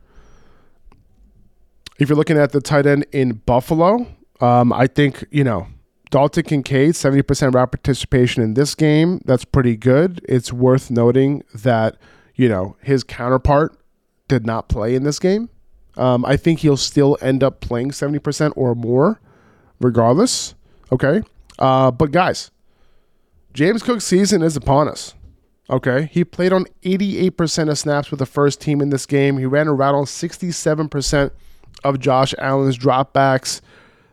If 1.98 2.10
you're 2.10 2.18
looking 2.18 2.38
at 2.38 2.52
the 2.52 2.60
tight 2.60 2.88
end 2.88 3.06
in 3.13 3.36
Buffalo, 3.46 4.06
um, 4.42 4.74
I 4.74 4.88
think, 4.88 5.24
you 5.32 5.46
know, 5.46 5.68
Dalton 6.10 6.43
Kincaid, 6.43 6.91
70% 6.91 7.54
route 7.54 7.72
participation 7.72 8.41
in 8.41 8.56
this 8.56 8.74
game. 8.74 9.22
That's 9.26 9.45
pretty 9.45 9.76
good. 9.76 10.26
It's 10.28 10.52
worth 10.52 10.89
noting 10.89 11.43
that, 11.54 11.98
you 12.36 12.50
know, 12.50 12.76
his 12.82 13.04
counterpart 13.04 13.78
did 14.28 14.45
not 14.45 14.69
play 14.69 14.95
in 14.95 15.04
this 15.04 15.19
game. 15.19 15.50
Um, 15.98 16.26
I 16.26 16.38
think 16.38 16.60
he'll 16.60 16.78
still 16.78 17.17
end 17.22 17.43
up 17.43 17.60
playing 17.60 17.91
70% 17.91 18.54
or 18.56 18.74
more 18.74 19.19
regardless. 19.80 20.56
Okay. 20.91 21.22
Uh, 21.60 21.91
but 21.91 22.12
guys, 22.12 22.52
James 23.54 23.84
Cook's 23.84 24.06
season 24.06 24.41
is 24.41 24.56
upon 24.56 24.88
us. 24.88 25.13
Okay. 25.69 26.10
He 26.12 26.24
played 26.24 26.54
on 26.54 26.65
88% 26.84 27.69
of 27.69 27.78
snaps 27.78 28.10
with 28.10 28.19
the 28.19 28.26
first 28.26 28.60
team 28.60 28.82
in 28.82 28.89
this 28.89 29.06
game. 29.06 29.38
He 29.38 29.45
ran 29.45 29.67
a 29.67 29.74
route 29.74 29.93
on 29.93 30.06
67% 30.06 31.32
of 31.84 32.00
Josh 32.00 32.34
Allen's 32.39 32.78
dropbacks. 32.78 33.62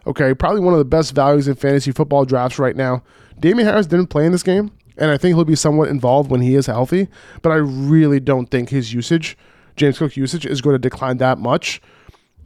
Okay. 0.07 0.35
Probably 0.35 0.61
one 0.61 0.75
of 0.75 0.79
the 0.79 0.85
best 0.85 1.15
values 1.15 1.49
in 1.49 1.55
fantasy 1.55 1.93
football 1.93 2.25
drafts 2.25 2.59
right 2.59 2.77
now. 2.77 3.03
Damien 3.39 3.67
Harris 3.67 3.87
didn't 3.87 4.07
play 4.07 4.25
in 4.25 4.33
this 4.33 4.43
game, 4.43 4.71
and 4.97 5.11
I 5.11 5.19
think 5.19 5.35
he'll 5.35 5.45
be 5.45 5.57
somewhat 5.57 5.89
involved 5.89 6.31
when 6.31 6.41
he 6.41 6.55
is 6.55 6.67
healthy, 6.67 7.09
but 7.43 7.51
I 7.51 7.57
really 7.57 8.21
don't 8.21 8.51
think 8.51 8.71
his 8.71 8.95
usage, 8.95 9.37
James 9.77 9.99
Cook 9.99 10.17
usage, 10.17 10.47
is 10.47 10.63
going 10.63 10.75
to 10.75 10.79
decline 10.79 11.19
that 11.19 11.39
much 11.39 11.83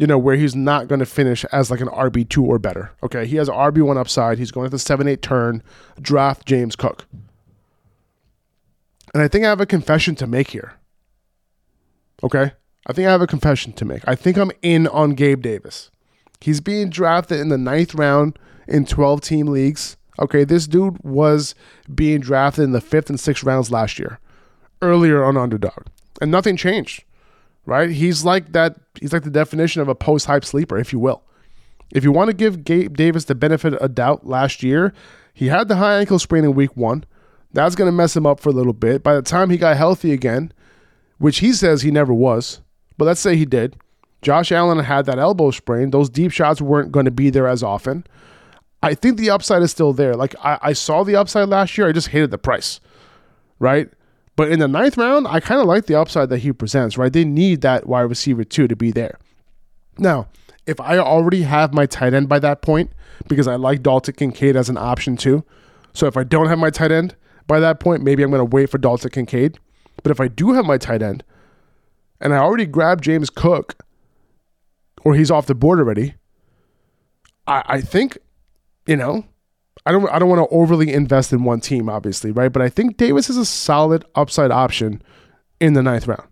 you 0.01 0.07
know, 0.07 0.17
where 0.17 0.35
he's 0.35 0.57
not 0.57 0.89
going 0.89 0.99
to 0.99 1.05
finish 1.05 1.45
as 1.53 1.71
like 1.71 1.83
an 1.83 1.89
RB2 1.89 2.43
or 2.43 2.59
better. 2.59 2.91
Okay. 3.03 3.27
He 3.27 3.37
has 3.37 3.51
RB1 3.51 3.99
upside. 3.99 4.39
He's 4.39 4.51
going 4.51 4.65
at 4.65 4.71
the 4.71 4.79
7 4.79 5.07
8 5.07 5.21
turn. 5.21 5.63
Draft 6.01 6.47
James 6.47 6.75
Cook. 6.75 7.07
And 9.13 9.23
I 9.23 9.29
think 9.29 9.45
I 9.45 9.51
have 9.51 9.61
a 9.61 9.67
confession 9.67 10.15
to 10.15 10.27
make 10.27 10.53
here. 10.53 10.73
Okay. 12.23 12.53
I 12.87 12.95
think 12.95 13.09
I 13.09 13.11
have 13.11 13.21
a 13.21 13.27
confession 13.27 13.75
to 13.75 13.85
make. 13.85 14.03
I 14.09 14.15
think 14.15 14.39
I'm 14.39 14.51
in 14.63 14.87
on 14.87 15.11
Gabe 15.11 15.43
Davis. 15.43 15.91
He's 16.41 16.61
being 16.61 16.91
drafted 16.91 17.41
in 17.41 17.49
the 17.49 17.59
ninth 17.59 17.95
round 17.95 18.39
in 18.67 18.87
12 18.87 19.21
team 19.21 19.47
leagues. 19.47 19.97
Okay. 20.19 20.45
This 20.45 20.67
dude 20.67 21.03
was 21.03 21.55
being 21.95 22.21
drafted 22.21 22.65
in 22.65 22.73
the 22.73 22.81
fifth 22.81 23.11
and 23.11 23.19
sixth 23.19 23.45
rounds 23.45 23.71
last 23.71 23.99
year, 23.99 24.19
earlier 24.83 25.25
on 25.25 25.37
underdog. 25.37 25.87
And 26.21 26.31
nothing 26.31 26.57
changed 26.57 27.05
right? 27.67 27.91
He's 27.91 28.25
like 28.25 28.53
that. 28.53 28.77
He's 29.01 29.13
like 29.13 29.23
the 29.23 29.31
definition 29.31 29.81
of 29.81 29.89
a 29.89 29.95
post 29.95 30.27
hype 30.27 30.45
sleeper, 30.45 30.77
if 30.77 30.93
you 30.93 30.99
will. 30.99 31.23
If 31.93 32.05
you 32.05 32.13
want 32.13 32.29
to 32.29 32.35
give 32.35 32.65
Gabe 32.65 32.97
Davis 32.97 33.25
the 33.25 33.35
benefit 33.35 33.75
of 33.75 33.95
doubt 33.95 34.27
last 34.27 34.63
year, 34.63 34.93
he 35.33 35.47
had 35.47 35.69
the 35.69 35.77
high 35.77 35.99
ankle 35.99 36.19
sprain 36.19 36.45
in 36.45 36.55
week 36.55 36.77
one. 36.77 37.05
That's 37.53 37.75
going 37.75 37.89
to 37.89 37.97
mess 37.97 38.17
him 38.17 38.27
up 38.27 38.39
for 38.39 38.51
a 38.51 38.53
little 38.53 38.73
bit. 38.73 39.03
By 39.03 39.15
the 39.15 39.23
time 39.23 39.51
he 39.51 39.57
got 39.57 39.77
healthy 39.77 40.13
again, 40.13 40.53
which 41.19 41.39
he 41.39 41.53
says 41.53 41.83
he 41.83 41.91
never 41.91 42.13
was, 42.13 42.61
but 42.97 43.07
let's 43.07 43.21
say 43.21 43.37
he 43.37 43.45
did, 43.45 43.77
Josh 44.23 44.53
Allen 44.53 44.79
had 44.81 45.07
that 45.07 45.19
elbow 45.19 45.51
sprain. 45.51 45.91
Those 45.91 46.11
deep 46.11 46.33
shots 46.33 46.61
weren't 46.61 46.93
going 46.93 47.07
to 47.07 47.11
be 47.11 47.31
there 47.31 47.47
as 47.47 47.63
often. 47.63 48.07
I 48.83 48.95
think 48.95 49.19
the 49.19 49.31
upside 49.31 49.63
is 49.63 49.71
still 49.71 49.93
there. 49.93 50.15
Like 50.15 50.35
I, 50.43 50.59
I 50.63 50.73
saw 50.73 51.05
the 51.05 51.17
upside 51.17 51.49
last 51.49 51.77
year. 51.77 51.89
I 51.89 51.93
just 51.93 52.09
hated 52.09 52.31
the 52.31 52.39
price, 52.39 52.81
right? 53.59 53.91
But 54.37 54.51
in 54.51 54.59
the 54.59 54.69
ninth 54.69 54.97
round, 54.97 55.27
I 55.29 55.41
kind 55.41 55.61
of 55.61 55.67
like 55.67 55.87
the 55.87 56.01
upside 56.01 56.31
that 56.31 56.39
he 56.39 56.53
presents, 56.53 56.97
right? 56.97 57.13
They 57.13 57.25
need 57.25 57.61
that 57.61 57.87
wide 57.87 58.03
receiver 58.03 58.45
too 58.45 58.69
to 58.69 58.77
be 58.77 58.91
there. 58.91 59.19
Now, 59.99 60.29
if 60.67 60.81
I 60.81 60.99
already 60.99 61.43
have 61.43 61.75
my 61.75 61.85
tight 61.87 62.15
end 62.15 62.29
by 62.29 62.39
that 62.39 62.63
point, 62.63 62.91
because 63.29 63.47
I 63.47 63.57
like 63.57 63.83
Dalton 63.83 64.15
Kincaid 64.15 64.57
as 64.57 64.69
an 64.69 64.79
option 64.79 65.17
too. 65.17 65.45
So 65.93 66.07
if 66.07 66.17
I 66.17 66.25
don't 66.25 66.49
have 66.49 66.59
my 66.59 66.71
tight 66.71 66.93
end 66.93 67.15
by 67.47 67.61
that 67.61 67.81
point, 67.81 68.03
maybe 68.03 68.23
I'm 68.23 68.31
going 68.31 68.41
to 68.41 68.45
wait 68.45 68.71
for 68.71 68.79
Dalton 68.79 69.11
Kincaid. 69.11 69.59
But 70.03 70.11
if 70.11 70.21
I 70.21 70.29
do 70.29 70.53
have 70.53 70.65
my 70.65 70.79
tight 70.79 71.03
end 71.03 71.25
and 72.21 72.33
I 72.33 72.39
already 72.39 72.67
grabbed 72.67 73.05
James 73.05 73.29
Cook 73.29 73.77
or 75.05 75.15
he's 75.15 75.31
off 75.31 75.47
the 75.47 75.55
board 75.55 75.79
already, 75.79 76.15
I, 77.47 77.63
I 77.67 77.81
think, 77.81 78.19
you 78.87 78.97
know, 78.97 79.25
I 79.87 79.93
don't 79.93 80.09
I 80.11 80.19
don't 80.19 80.29
want 80.29 80.49
to 80.49 80.55
overly 80.55 80.93
invest 80.93 81.33
in 81.33 81.45
one 81.45 81.61
team, 81.61 81.89
obviously, 81.89 82.33
right? 82.33 82.53
But 82.53 82.63
I 82.63 82.69
think 82.69 82.97
Davis 82.97 83.31
is 83.31 83.37
a 83.37 83.47
solid 83.47 84.05
upside 84.15 84.51
option 84.51 85.03
in 85.59 85.73
the 85.73 85.83
ninth 85.83 86.07
round. 86.07 86.27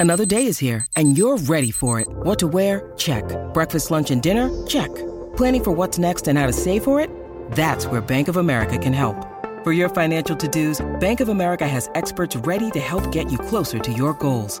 Another 0.00 0.26
day 0.26 0.46
is 0.46 0.58
here, 0.58 0.86
and 0.96 1.16
you're 1.16 1.38
ready 1.38 1.70
for 1.70 2.00
it. 2.00 2.08
What 2.08 2.38
to 2.40 2.46
wear? 2.46 2.92
Check. 2.96 3.24
Breakfast, 3.54 3.90
lunch, 3.90 4.10
and 4.10 4.22
dinner? 4.22 4.50
Check. 4.66 4.94
Planning 5.36 5.64
for 5.64 5.70
what's 5.72 5.98
next 5.98 6.28
and 6.28 6.38
how 6.38 6.46
to 6.46 6.52
save 6.52 6.84
for 6.84 7.00
it? 7.00 7.10
That's 7.52 7.86
where 7.86 8.00
Bank 8.00 8.28
of 8.28 8.36
America 8.36 8.76
can 8.76 8.92
help. 8.92 9.16
For 9.62 9.72
your 9.72 9.88
financial 9.88 10.36
to-dos, 10.36 10.84
Bank 11.00 11.20
of 11.20 11.28
America 11.28 11.66
has 11.66 11.88
experts 11.94 12.36
ready 12.36 12.70
to 12.72 12.80
help 12.80 13.10
get 13.12 13.30
you 13.32 13.38
closer 13.38 13.78
to 13.78 13.92
your 13.92 14.12
goals. 14.14 14.60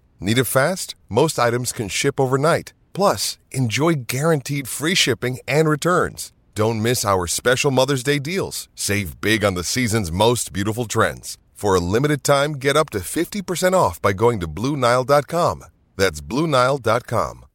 Need 0.23 0.37
it 0.37 0.43
fast? 0.45 0.93
Most 1.09 1.39
items 1.39 1.71
can 1.71 1.89
ship 1.89 2.19
overnight. 2.19 2.73
Plus, 2.93 3.39
enjoy 3.49 4.05
guaranteed 4.07 4.67
free 4.67 4.93
shipping 4.93 5.39
and 5.47 5.67
returns. 5.67 6.31
Don't 6.53 6.83
miss 6.83 7.03
our 7.03 7.25
special 7.25 7.71
Mother's 7.71 8.03
Day 8.03 8.19
deals. 8.19 8.69
Save 8.75 9.19
big 9.19 9.43
on 9.43 9.55
the 9.55 9.63
season's 9.63 10.11
most 10.11 10.53
beautiful 10.53 10.85
trends. 10.85 11.39
For 11.55 11.73
a 11.73 11.79
limited 11.79 12.23
time, 12.23 12.53
get 12.53 12.77
up 12.77 12.91
to 12.91 12.99
50% 12.99 13.73
off 13.73 13.99
by 13.99 14.13
going 14.13 14.39
to 14.41 14.47
Bluenile.com. 14.47 15.65
That's 15.97 16.21
Bluenile.com. 16.21 17.45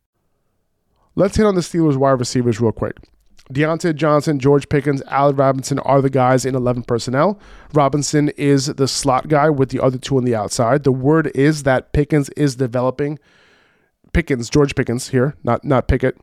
Let's 1.14 1.36
hit 1.36 1.46
on 1.46 1.54
the 1.54 1.60
Steelers 1.60 1.96
wide 1.96 2.18
receivers 2.18 2.60
real 2.60 2.72
quick. 2.72 2.96
Diontae 3.52 3.94
Johnson, 3.94 4.38
George 4.38 4.68
Pickens, 4.68 5.02
Allen 5.06 5.36
Robinson 5.36 5.78
are 5.80 6.02
the 6.02 6.10
guys 6.10 6.44
in 6.44 6.54
11 6.54 6.82
personnel. 6.82 7.38
Robinson 7.72 8.30
is 8.30 8.66
the 8.66 8.88
slot 8.88 9.28
guy 9.28 9.50
with 9.50 9.70
the 9.70 9.80
other 9.80 9.98
two 9.98 10.16
on 10.16 10.24
the 10.24 10.34
outside. 10.34 10.82
The 10.82 10.92
word 10.92 11.30
is 11.34 11.62
that 11.62 11.92
Pickens 11.92 12.28
is 12.30 12.56
developing. 12.56 13.18
Pickens, 14.12 14.50
George 14.50 14.74
Pickens 14.74 15.08
here, 15.08 15.36
not 15.44 15.64
not 15.64 15.86
Pickett, 15.86 16.18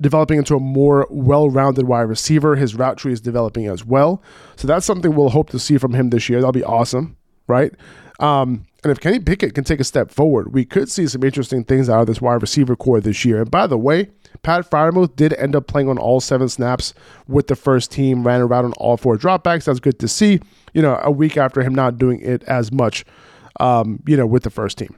developing 0.00 0.38
into 0.38 0.54
a 0.54 0.60
more 0.60 1.06
well-rounded 1.10 1.88
wide 1.88 2.02
receiver. 2.02 2.54
His 2.54 2.74
route 2.74 2.98
tree 2.98 3.12
is 3.12 3.20
developing 3.20 3.66
as 3.66 3.84
well. 3.84 4.22
So 4.56 4.68
that's 4.68 4.86
something 4.86 5.14
we'll 5.14 5.30
hope 5.30 5.50
to 5.50 5.58
see 5.58 5.78
from 5.78 5.94
him 5.94 6.10
this 6.10 6.28
year. 6.28 6.38
That'll 6.38 6.52
be 6.52 6.64
awesome, 6.64 7.16
right? 7.46 7.72
Um, 8.20 8.66
and 8.84 8.92
if 8.92 9.00
Kenny 9.00 9.18
Pickett 9.18 9.54
can 9.54 9.64
take 9.64 9.80
a 9.80 9.84
step 9.84 10.10
forward, 10.10 10.52
we 10.52 10.64
could 10.64 10.88
see 10.88 11.06
some 11.08 11.24
interesting 11.24 11.64
things 11.64 11.88
out 11.88 12.02
of 12.02 12.06
this 12.06 12.20
wide 12.20 12.42
receiver 12.42 12.76
corps 12.76 13.00
this 13.00 13.24
year. 13.24 13.40
And 13.42 13.50
by 13.50 13.66
the 13.66 13.78
way, 13.78 14.10
Pat 14.42 14.68
Freiermuth 14.70 15.16
did 15.16 15.32
end 15.34 15.56
up 15.56 15.66
playing 15.66 15.88
on 15.88 15.98
all 15.98 16.20
seven 16.20 16.48
snaps 16.48 16.94
with 17.26 17.48
the 17.48 17.56
first 17.56 17.90
team, 17.90 18.26
ran 18.26 18.40
around 18.40 18.66
on 18.66 18.72
all 18.74 18.96
four 18.96 19.16
dropbacks. 19.16 19.64
That's 19.64 19.80
good 19.80 19.98
to 20.00 20.08
see. 20.08 20.40
You 20.74 20.82
know, 20.82 21.00
a 21.02 21.10
week 21.10 21.36
after 21.36 21.62
him 21.62 21.74
not 21.74 21.98
doing 21.98 22.20
it 22.20 22.42
as 22.44 22.70
much, 22.70 23.04
um, 23.60 24.02
you 24.06 24.16
know, 24.16 24.26
with 24.26 24.42
the 24.42 24.50
first 24.50 24.78
team. 24.78 24.94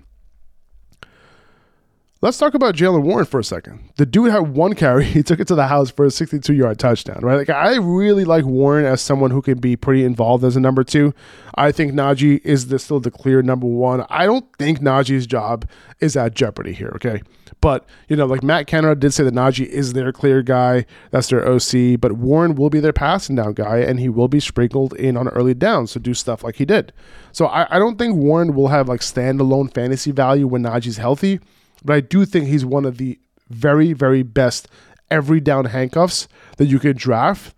Let's 2.22 2.36
talk 2.36 2.52
about 2.52 2.74
Jaylen 2.74 3.00
Warren 3.00 3.24
for 3.24 3.40
a 3.40 3.44
second. 3.44 3.80
The 3.96 4.04
dude 4.04 4.30
had 4.30 4.54
one 4.54 4.74
carry. 4.74 5.04
He 5.20 5.22
took 5.22 5.40
it 5.40 5.48
to 5.48 5.54
the 5.54 5.68
house 5.68 5.90
for 5.90 6.04
a 6.04 6.10
62 6.10 6.52
yard 6.52 6.78
touchdown, 6.78 7.20
right? 7.22 7.36
Like, 7.36 7.48
I 7.48 7.76
really 7.76 8.26
like 8.26 8.44
Warren 8.44 8.84
as 8.84 9.00
someone 9.00 9.30
who 9.30 9.40
can 9.40 9.58
be 9.58 9.74
pretty 9.74 10.04
involved 10.04 10.44
as 10.44 10.54
a 10.54 10.60
number 10.60 10.84
two. 10.84 11.14
I 11.54 11.72
think 11.72 11.92
Najee 11.92 12.42
is 12.44 12.68
the, 12.68 12.78
still 12.78 13.00
the 13.00 13.10
clear 13.10 13.40
number 13.40 13.66
one. 13.66 14.04
I 14.10 14.26
don't 14.26 14.44
think 14.58 14.80
Najee's 14.80 15.26
job 15.26 15.66
is 16.00 16.14
at 16.14 16.34
jeopardy 16.34 16.74
here, 16.74 16.92
okay? 16.96 17.22
But, 17.62 17.86
you 18.08 18.16
know, 18.16 18.26
like 18.26 18.42
Matt 18.42 18.66
Canada 18.66 18.94
did 18.94 19.14
say 19.14 19.24
that 19.24 19.34
Najee 19.34 19.66
is 19.66 19.94
their 19.94 20.12
clear 20.12 20.42
guy. 20.42 20.84
That's 21.12 21.28
their 21.28 21.46
OC. 21.48 21.98
But 22.00 22.12
Warren 22.12 22.54
will 22.54 22.70
be 22.70 22.80
their 22.80 22.92
passing 22.92 23.36
down 23.36 23.54
guy, 23.54 23.78
and 23.78 23.98
he 23.98 24.10
will 24.10 24.28
be 24.28 24.40
sprinkled 24.40 24.92
in 24.94 25.16
on 25.16 25.28
early 25.28 25.54
downs 25.54 25.92
to 25.92 25.98
do 25.98 26.12
stuff 26.12 26.44
like 26.44 26.56
he 26.56 26.66
did. 26.66 26.92
So 27.32 27.46
I, 27.46 27.76
I 27.76 27.78
don't 27.78 27.96
think 27.96 28.16
Warren 28.16 28.54
will 28.54 28.68
have 28.68 28.90
like 28.90 29.00
standalone 29.00 29.72
fantasy 29.72 30.12
value 30.12 30.46
when 30.46 30.62
Najee's 30.62 30.98
healthy. 30.98 31.40
But 31.84 31.94
I 31.94 32.00
do 32.00 32.24
think 32.24 32.46
he's 32.46 32.64
one 32.64 32.84
of 32.84 32.98
the 32.98 33.18
very, 33.48 33.92
very 33.92 34.22
best 34.22 34.68
every 35.10 35.40
down 35.40 35.66
handcuffs 35.66 36.28
that 36.56 36.66
you 36.66 36.78
can 36.78 36.96
draft, 36.96 37.54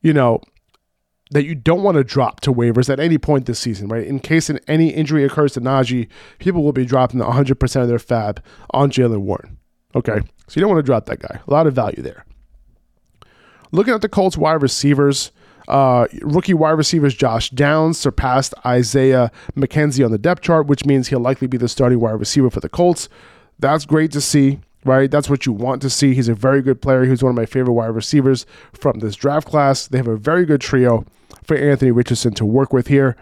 you 0.00 0.12
know, 0.12 0.40
that 1.30 1.44
you 1.44 1.54
don't 1.54 1.82
want 1.82 1.96
to 1.96 2.04
drop 2.04 2.40
to 2.40 2.52
waivers 2.52 2.90
at 2.90 2.98
any 2.98 3.18
point 3.18 3.46
this 3.46 3.58
season, 3.58 3.88
right? 3.88 4.06
In 4.06 4.18
case 4.18 4.50
any 4.66 4.88
injury 4.88 5.24
occurs 5.24 5.52
to 5.52 5.60
Najee, 5.60 6.08
people 6.38 6.64
will 6.64 6.72
be 6.72 6.84
dropping 6.84 7.20
100% 7.20 7.82
of 7.82 7.88
their 7.88 7.98
fab 7.98 8.42
on 8.70 8.90
Jaylen 8.90 9.20
Warren. 9.20 9.58
Okay. 9.94 10.20
So 10.48 10.54
you 10.58 10.60
don't 10.60 10.70
want 10.70 10.84
to 10.84 10.86
drop 10.86 11.06
that 11.06 11.20
guy. 11.20 11.40
A 11.46 11.50
lot 11.50 11.66
of 11.66 11.74
value 11.74 12.02
there. 12.02 12.24
Looking 13.72 13.94
at 13.94 14.02
the 14.02 14.08
Colts 14.08 14.36
wide 14.36 14.62
receivers, 14.62 15.30
uh, 15.68 16.06
rookie 16.22 16.54
wide 16.54 16.70
receivers 16.70 17.14
Josh 17.14 17.50
Downs 17.50 17.98
surpassed 17.98 18.52
Isaiah 18.66 19.30
McKenzie 19.54 20.04
on 20.04 20.10
the 20.10 20.18
depth 20.18 20.42
chart, 20.42 20.66
which 20.66 20.84
means 20.84 21.08
he'll 21.08 21.20
likely 21.20 21.46
be 21.46 21.56
the 21.56 21.68
starting 21.68 22.00
wide 22.00 22.18
receiver 22.18 22.50
for 22.50 22.58
the 22.58 22.68
Colts. 22.68 23.08
That's 23.60 23.84
great 23.84 24.10
to 24.12 24.20
see, 24.20 24.60
right? 24.84 25.10
That's 25.10 25.28
what 25.28 25.46
you 25.46 25.52
want 25.52 25.82
to 25.82 25.90
see. 25.90 26.14
He's 26.14 26.28
a 26.28 26.34
very 26.34 26.62
good 26.62 26.80
player. 26.80 27.04
He's 27.04 27.22
one 27.22 27.30
of 27.30 27.36
my 27.36 27.46
favorite 27.46 27.74
wide 27.74 27.94
receivers 27.94 28.46
from 28.72 29.00
this 29.00 29.16
draft 29.16 29.46
class. 29.46 29.86
They 29.86 29.98
have 29.98 30.08
a 30.08 30.16
very 30.16 30.46
good 30.46 30.60
trio 30.60 31.04
for 31.42 31.56
Anthony 31.56 31.90
Richardson 31.90 32.32
to 32.34 32.44
work 32.44 32.72
with 32.72 32.88
here. 32.88 33.16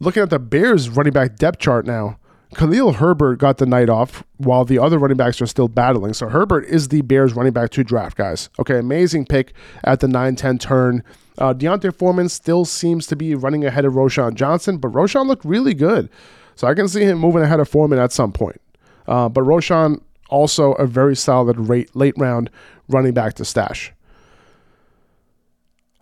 Looking 0.00 0.22
at 0.22 0.30
the 0.30 0.38
Bears 0.38 0.88
running 0.88 1.12
back 1.12 1.36
depth 1.36 1.58
chart 1.58 1.86
now, 1.86 2.18
Khalil 2.54 2.94
Herbert 2.94 3.38
got 3.38 3.58
the 3.58 3.66
night 3.66 3.88
off 3.88 4.24
while 4.38 4.64
the 4.64 4.78
other 4.78 4.98
running 4.98 5.16
backs 5.16 5.40
are 5.40 5.46
still 5.46 5.68
battling. 5.68 6.14
So 6.14 6.28
Herbert 6.28 6.64
is 6.64 6.88
the 6.88 7.02
Bears 7.02 7.34
running 7.34 7.52
back 7.52 7.70
to 7.70 7.84
draft, 7.84 8.16
guys. 8.16 8.48
Okay, 8.58 8.78
amazing 8.78 9.26
pick 9.26 9.52
at 9.84 10.00
the 10.00 10.08
9 10.08 10.34
10 10.34 10.58
turn. 10.58 11.04
Uh, 11.38 11.52
D'Onta 11.52 11.94
Foreman 11.94 12.28
still 12.28 12.64
seems 12.64 13.06
to 13.06 13.16
be 13.16 13.34
running 13.34 13.64
ahead 13.64 13.84
of 13.84 13.92
Roschon 13.92 14.34
Johnson, 14.34 14.78
but 14.78 14.90
Roschon 14.90 15.26
looked 15.26 15.44
really 15.44 15.74
good. 15.74 16.10
So 16.56 16.66
I 16.66 16.74
can 16.74 16.88
see 16.88 17.04
him 17.04 17.18
moving 17.18 17.42
ahead 17.42 17.60
of 17.60 17.68
Foreman 17.68 17.98
at 17.98 18.12
some 18.12 18.32
point. 18.32 18.60
Uh, 19.06 19.28
but 19.28 19.44
Roschon 19.44 20.00
also 20.28 20.72
a 20.72 20.86
very 20.86 21.16
solid 21.16 21.58
rate, 21.58 21.94
late 21.94 22.14
round 22.16 22.50
running 22.88 23.12
back 23.12 23.34
to 23.34 23.44
stash. 23.44 23.92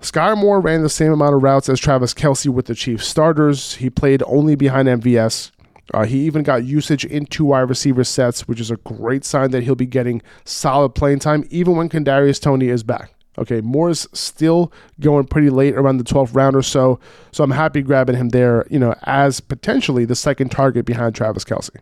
Skyy 0.00 0.36
Moore 0.36 0.60
ran 0.60 0.82
the 0.82 0.88
same 0.88 1.12
amount 1.12 1.34
of 1.34 1.42
routes 1.42 1.68
as 1.68 1.80
Travis 1.80 2.14
Kelce 2.14 2.48
with 2.48 2.66
the 2.66 2.74
Chiefs 2.74 3.06
starters. 3.06 3.74
He 3.74 3.90
played 3.90 4.22
only 4.26 4.54
behind 4.54 4.86
MVS. 4.86 5.50
Uh, 5.92 6.04
he 6.04 6.20
even 6.20 6.42
got 6.42 6.64
usage 6.64 7.04
in 7.04 7.26
two 7.26 7.46
wide 7.46 7.68
receiver 7.68 8.04
sets, 8.04 8.46
which 8.46 8.60
is 8.60 8.70
a 8.70 8.76
great 8.76 9.24
sign 9.24 9.50
that 9.50 9.64
he'll 9.64 9.74
be 9.74 9.86
getting 9.86 10.22
solid 10.44 10.90
playing 10.90 11.18
time 11.18 11.44
even 11.50 11.76
when 11.76 11.88
Kadarius 11.88 12.40
Toney 12.40 12.68
is 12.68 12.82
back. 12.82 13.12
Okay, 13.38 13.60
Moore's 13.60 14.06
still 14.12 14.72
going 15.00 15.26
pretty 15.26 15.50
late 15.50 15.74
around 15.74 15.98
the 15.98 16.04
12th 16.04 16.34
round 16.34 16.56
or 16.56 16.62
so, 16.62 16.98
so 17.32 17.44
I'm 17.44 17.52
happy 17.52 17.82
grabbing 17.82 18.16
him 18.16 18.30
there, 18.30 18.66
you 18.68 18.78
know, 18.78 18.94
as 19.04 19.40
potentially 19.40 20.04
the 20.04 20.16
second 20.16 20.50
target 20.50 20.84
behind 20.84 21.14
Travis 21.14 21.44
Kelce. 21.44 21.76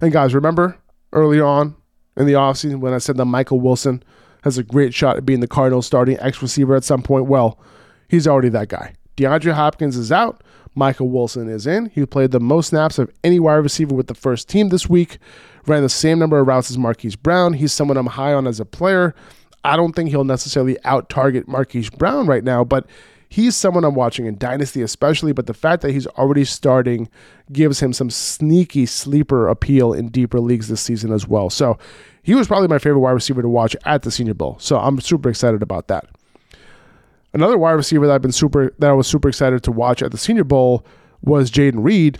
And 0.00 0.12
guys, 0.12 0.34
remember 0.34 0.78
early 1.12 1.40
on 1.40 1.74
in 2.16 2.26
the 2.26 2.32
offseason 2.34 2.80
when 2.80 2.92
I 2.92 2.98
said 2.98 3.16
that 3.16 3.24
Michael 3.24 3.60
Wilson 3.60 4.02
has 4.42 4.58
a 4.58 4.62
great 4.62 4.94
shot 4.94 5.16
at 5.16 5.26
being 5.26 5.40
the 5.40 5.48
Cardinals 5.48 5.86
starting 5.86 6.18
X 6.20 6.40
receiver 6.42 6.76
at 6.76 6.84
some 6.84 7.02
point? 7.02 7.26
Well, 7.26 7.58
he's 8.08 8.26
already 8.26 8.50
that 8.50 8.68
guy. 8.68 8.94
DeAndre 9.16 9.52
Hopkins 9.52 9.96
is 9.96 10.12
out. 10.12 10.42
Michael 10.74 11.08
Wilson 11.08 11.48
is 11.48 11.66
in. 11.66 11.86
He 11.86 12.04
played 12.04 12.32
the 12.32 12.40
most 12.40 12.68
snaps 12.68 12.98
of 12.98 13.10
any 13.22 13.38
wide 13.38 13.54
receiver 13.54 13.94
with 13.94 14.08
the 14.08 14.14
first 14.14 14.48
team 14.48 14.70
this 14.70 14.88
week. 14.88 15.18
Ran 15.66 15.82
the 15.82 15.88
same 15.88 16.18
number 16.18 16.38
of 16.38 16.46
routes 16.46 16.70
as 16.70 16.76
Marquise 16.76 17.16
Brown. 17.16 17.54
He's 17.54 17.72
someone 17.72 17.96
I'm 17.96 18.06
high 18.06 18.34
on 18.34 18.46
as 18.46 18.60
a 18.60 18.64
player. 18.64 19.14
I 19.64 19.76
don't 19.76 19.94
think 19.94 20.10
he'll 20.10 20.24
necessarily 20.24 20.76
out 20.84 21.08
target 21.08 21.48
Marquise 21.48 21.90
Brown 21.90 22.26
right 22.26 22.44
now, 22.44 22.64
but 22.64 22.86
he's 23.28 23.56
someone 23.56 23.84
I'm 23.84 23.94
watching 23.94 24.26
in 24.26 24.38
Dynasty, 24.38 24.82
especially. 24.82 25.32
But 25.32 25.46
the 25.46 25.54
fact 25.54 25.82
that 25.82 25.90
he's 25.92 26.06
already 26.06 26.44
starting 26.44 27.08
gives 27.50 27.80
him 27.80 27.92
some 27.92 28.10
sneaky 28.10 28.86
sleeper 28.86 29.48
appeal 29.48 29.92
in 29.92 30.10
deeper 30.10 30.38
leagues 30.38 30.68
this 30.68 30.80
season 30.80 31.12
as 31.12 31.26
well. 31.26 31.50
So 31.50 31.78
he 32.22 32.34
was 32.34 32.46
probably 32.46 32.68
my 32.68 32.78
favorite 32.78 33.00
wide 33.00 33.12
receiver 33.12 33.42
to 33.42 33.48
watch 33.48 33.74
at 33.84 34.02
the 34.02 34.10
Senior 34.10 34.34
Bowl. 34.34 34.56
So 34.60 34.78
I'm 34.78 35.00
super 35.00 35.28
excited 35.28 35.62
about 35.62 35.88
that. 35.88 36.06
Another 37.32 37.58
wide 37.58 37.72
receiver 37.72 38.06
that 38.06 38.14
I've 38.14 38.22
been 38.22 38.32
super 38.32 38.72
that 38.78 38.90
I 38.90 38.92
was 38.92 39.08
super 39.08 39.28
excited 39.28 39.62
to 39.64 39.72
watch 39.72 40.02
at 40.02 40.12
the 40.12 40.18
Senior 40.18 40.44
Bowl 40.44 40.86
was 41.22 41.50
Jayden 41.50 41.82
Reed. 41.82 42.18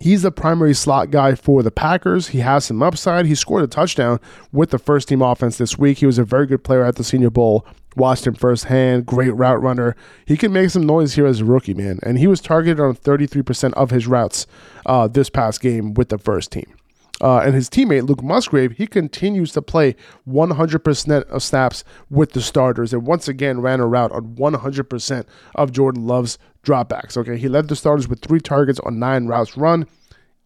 He's 0.00 0.22
the 0.22 0.30
primary 0.30 0.74
slot 0.74 1.10
guy 1.10 1.34
for 1.34 1.62
the 1.62 1.72
Packers. 1.72 2.28
He 2.28 2.38
has 2.38 2.64
some 2.64 2.82
upside. 2.82 3.26
He 3.26 3.34
scored 3.34 3.64
a 3.64 3.66
touchdown 3.66 4.20
with 4.52 4.70
the 4.70 4.78
first 4.78 5.08
team 5.08 5.22
offense 5.22 5.58
this 5.58 5.76
week. 5.76 5.98
He 5.98 6.06
was 6.06 6.18
a 6.18 6.24
very 6.24 6.46
good 6.46 6.62
player 6.62 6.84
at 6.84 6.96
the 6.96 7.04
Senior 7.04 7.30
Bowl. 7.30 7.66
Watched 7.96 8.26
him 8.26 8.34
firsthand. 8.34 9.06
Great 9.06 9.34
route 9.34 9.60
runner. 9.60 9.96
He 10.24 10.36
can 10.36 10.52
make 10.52 10.70
some 10.70 10.86
noise 10.86 11.14
here 11.14 11.26
as 11.26 11.40
a 11.40 11.44
rookie, 11.44 11.74
man. 11.74 11.98
And 12.04 12.18
he 12.18 12.28
was 12.28 12.40
targeted 12.40 12.78
on 12.78 12.94
33% 12.94 13.72
of 13.72 13.90
his 13.90 14.06
routes 14.06 14.46
uh, 14.86 15.08
this 15.08 15.30
past 15.30 15.60
game 15.60 15.94
with 15.94 16.10
the 16.10 16.18
first 16.18 16.52
team. 16.52 16.72
Uh, 17.20 17.38
and 17.38 17.54
his 17.54 17.68
teammate 17.68 18.08
Luke 18.08 18.22
Musgrave, 18.22 18.72
he 18.72 18.86
continues 18.86 19.52
to 19.52 19.62
play 19.62 19.96
100% 20.28 21.22
of 21.24 21.42
snaps 21.42 21.84
with 22.10 22.32
the 22.32 22.40
starters, 22.40 22.92
and 22.92 23.06
once 23.06 23.26
again 23.26 23.60
ran 23.60 23.80
a 23.80 23.86
route 23.86 24.12
on 24.12 24.36
100% 24.36 25.26
of 25.56 25.72
Jordan 25.72 26.06
Love's 26.06 26.38
dropbacks. 26.64 27.16
Okay, 27.16 27.36
he 27.36 27.48
led 27.48 27.68
the 27.68 27.76
starters 27.76 28.08
with 28.08 28.20
three 28.20 28.40
targets 28.40 28.78
on 28.80 28.98
nine 28.98 29.26
routes 29.26 29.56
run. 29.56 29.86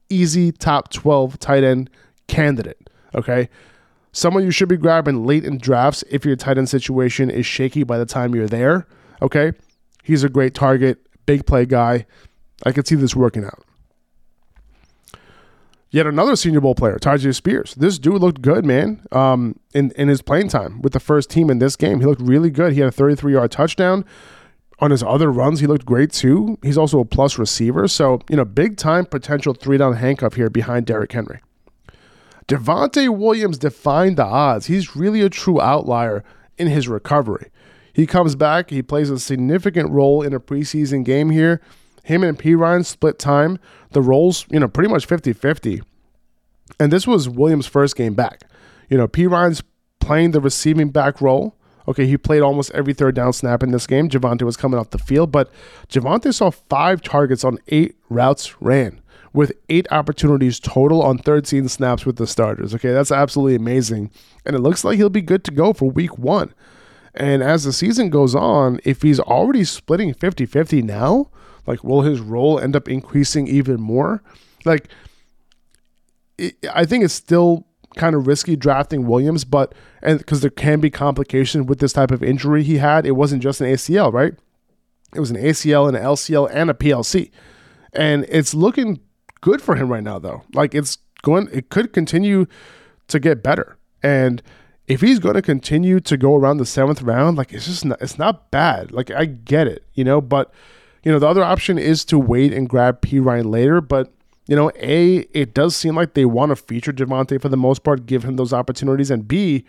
Easy 0.08 0.52
top 0.52 0.90
12 0.90 1.38
tight 1.38 1.64
end 1.64 1.90
candidate. 2.26 2.88
Okay, 3.14 3.50
someone 4.12 4.44
you 4.44 4.50
should 4.50 4.68
be 4.68 4.76
grabbing 4.76 5.26
late 5.26 5.44
in 5.44 5.58
drafts 5.58 6.02
if 6.10 6.24
your 6.24 6.36
tight 6.36 6.58
end 6.58 6.68
situation 6.68 7.30
is 7.30 7.44
shaky 7.44 7.82
by 7.82 7.98
the 7.98 8.06
time 8.06 8.34
you're 8.34 8.48
there. 8.48 8.86
Okay, 9.20 9.52
he's 10.02 10.24
a 10.24 10.28
great 10.30 10.54
target, 10.54 10.98
big 11.26 11.46
play 11.46 11.66
guy. 11.66 12.06
I 12.64 12.72
could 12.72 12.86
see 12.86 12.94
this 12.94 13.14
working 13.14 13.44
out. 13.44 13.64
Yet 15.92 16.06
another 16.06 16.36
Senior 16.36 16.62
Bowl 16.62 16.74
player, 16.74 16.98
Tyjae 16.98 17.34
Spears. 17.34 17.74
This 17.74 17.98
dude 17.98 18.22
looked 18.22 18.40
good, 18.40 18.64
man. 18.64 19.02
Um, 19.12 19.60
in 19.74 19.92
in 19.92 20.08
his 20.08 20.22
playing 20.22 20.48
time 20.48 20.80
with 20.80 20.94
the 20.94 21.00
first 21.00 21.28
team 21.28 21.50
in 21.50 21.58
this 21.58 21.76
game, 21.76 22.00
he 22.00 22.06
looked 22.06 22.22
really 22.22 22.50
good. 22.50 22.72
He 22.72 22.80
had 22.80 22.88
a 22.88 22.92
33 22.92 23.34
yard 23.34 23.50
touchdown. 23.50 24.06
On 24.78 24.90
his 24.90 25.02
other 25.02 25.30
runs, 25.30 25.60
he 25.60 25.66
looked 25.66 25.84
great 25.84 26.10
too. 26.10 26.58
He's 26.62 26.78
also 26.78 26.98
a 26.98 27.04
plus 27.04 27.38
receiver, 27.38 27.86
so 27.88 28.20
you 28.30 28.36
know, 28.36 28.44
big 28.46 28.78
time 28.78 29.04
potential 29.04 29.52
three 29.52 29.76
down 29.76 29.96
handcuff 29.96 30.34
here 30.34 30.48
behind 30.48 30.86
Derrick 30.86 31.12
Henry. 31.12 31.40
Javonte 32.48 33.14
Williams 33.14 33.58
defined 33.58 34.16
the 34.16 34.24
odds. 34.24 34.66
He's 34.66 34.96
really 34.96 35.20
a 35.20 35.28
true 35.28 35.60
outlier 35.60 36.24
in 36.56 36.68
his 36.68 36.88
recovery. 36.88 37.50
He 37.92 38.06
comes 38.06 38.34
back. 38.34 38.70
He 38.70 38.82
plays 38.82 39.10
a 39.10 39.18
significant 39.18 39.90
role 39.90 40.22
in 40.22 40.32
a 40.32 40.40
preseason 40.40 41.04
game 41.04 41.28
here. 41.28 41.60
Him 42.02 42.22
and 42.22 42.38
Perine 42.38 42.84
split 42.84 43.18
time. 43.18 43.58
The 43.90 44.02
roles, 44.02 44.46
you 44.50 44.58
know, 44.58 44.68
pretty 44.68 44.90
much 44.90 45.06
50 45.06 45.32
50. 45.32 45.82
And 46.80 46.92
this 46.92 47.06
was 47.06 47.28
Williams' 47.28 47.66
first 47.66 47.96
game 47.96 48.14
back. 48.14 48.42
You 48.88 48.96
know, 48.96 49.08
Perine's 49.08 49.62
playing 50.00 50.32
the 50.32 50.40
receiving 50.40 50.90
back 50.90 51.20
role. 51.20 51.56
Okay, 51.88 52.06
he 52.06 52.16
played 52.16 52.42
almost 52.42 52.70
every 52.72 52.94
third 52.94 53.14
down 53.14 53.32
snap 53.32 53.62
in 53.62 53.72
this 53.72 53.86
game. 53.86 54.08
Javonte 54.08 54.42
was 54.42 54.56
coming 54.56 54.78
off 54.78 54.90
the 54.90 54.98
field, 54.98 55.32
but 55.32 55.50
Javonte 55.88 56.32
saw 56.32 56.50
five 56.50 57.02
targets 57.02 57.44
on 57.44 57.58
eight 57.68 57.96
routes 58.08 58.60
ran 58.60 59.00
with 59.32 59.52
eight 59.68 59.86
opportunities 59.90 60.60
total 60.60 61.02
on 61.02 61.18
13 61.18 61.68
snaps 61.68 62.04
with 62.04 62.16
the 62.16 62.26
starters. 62.26 62.74
Okay, 62.74 62.92
that's 62.92 63.10
absolutely 63.10 63.54
amazing. 63.54 64.10
And 64.44 64.54
it 64.54 64.60
looks 64.60 64.84
like 64.84 64.96
he'll 64.96 65.08
be 65.08 65.22
good 65.22 65.44
to 65.44 65.50
go 65.50 65.72
for 65.72 65.90
week 65.90 66.18
one. 66.18 66.54
And 67.14 67.42
as 67.42 67.64
the 67.64 67.72
season 67.72 68.10
goes 68.10 68.34
on, 68.34 68.80
if 68.84 69.02
he's 69.02 69.20
already 69.20 69.64
splitting 69.64 70.14
50 70.14 70.46
50 70.46 70.82
now, 70.82 71.30
like, 71.66 71.84
will 71.84 72.02
his 72.02 72.20
role 72.20 72.58
end 72.58 72.76
up 72.76 72.88
increasing 72.88 73.46
even 73.46 73.80
more? 73.80 74.22
Like, 74.64 74.88
it, 76.38 76.54
I 76.72 76.84
think 76.84 77.04
it's 77.04 77.14
still 77.14 77.66
kind 77.96 78.14
of 78.16 78.26
risky 78.26 78.56
drafting 78.56 79.06
Williams, 79.06 79.44
but 79.44 79.74
and 80.02 80.18
because 80.18 80.40
there 80.40 80.50
can 80.50 80.80
be 80.80 80.90
complications 80.90 81.66
with 81.66 81.78
this 81.78 81.92
type 81.92 82.10
of 82.10 82.22
injury 82.22 82.62
he 82.62 82.78
had, 82.78 83.06
it 83.06 83.12
wasn't 83.12 83.42
just 83.42 83.60
an 83.60 83.66
ACL, 83.66 84.12
right? 84.12 84.34
It 85.14 85.20
was 85.20 85.30
an 85.30 85.36
ACL 85.36 85.88
and 85.88 85.96
an 85.96 86.02
LCL 86.02 86.50
and 86.52 86.70
a 86.70 86.74
PLC, 86.74 87.30
and 87.92 88.24
it's 88.28 88.54
looking 88.54 89.00
good 89.40 89.60
for 89.60 89.76
him 89.76 89.90
right 89.90 90.02
now, 90.02 90.18
though. 90.18 90.42
Like 90.54 90.74
it's 90.74 90.98
going, 91.22 91.48
it 91.52 91.68
could 91.68 91.92
continue 91.92 92.46
to 93.08 93.20
get 93.20 93.42
better, 93.42 93.76
and 94.02 94.42
if 94.88 95.00
he's 95.00 95.18
going 95.18 95.34
to 95.34 95.42
continue 95.42 96.00
to 96.00 96.16
go 96.16 96.34
around 96.34 96.58
the 96.58 96.66
seventh 96.66 97.02
round, 97.02 97.38
like 97.38 97.52
it's 97.52 97.66
just 97.66 97.84
not, 97.84 98.00
it's 98.02 98.18
not 98.18 98.50
bad. 98.50 98.90
Like 98.90 99.10
I 99.10 99.26
get 99.26 99.66
it, 99.66 99.84
you 99.94 100.04
know, 100.04 100.20
but 100.20 100.52
you 101.02 101.12
know, 101.12 101.18
the 101.18 101.28
other 101.28 101.44
option 101.44 101.78
is 101.78 102.04
to 102.06 102.18
wait 102.18 102.52
and 102.52 102.68
grab 102.68 103.00
Perine 103.00 103.50
later, 103.50 103.80
but 103.80 104.12
you 104.46 104.56
know, 104.56 104.70
A, 104.76 105.18
it 105.32 105.54
does 105.54 105.76
seem 105.76 105.94
like 105.96 106.14
they 106.14 106.24
want 106.24 106.50
to 106.50 106.56
feature 106.56 106.92
Javonte 106.92 107.40
for 107.40 107.48
the 107.48 107.56
most 107.56 107.84
part, 107.84 108.06
give 108.06 108.24
him 108.24 108.36
those 108.36 108.52
opportunities, 108.52 109.10
and 109.10 109.26
B, 109.26 109.64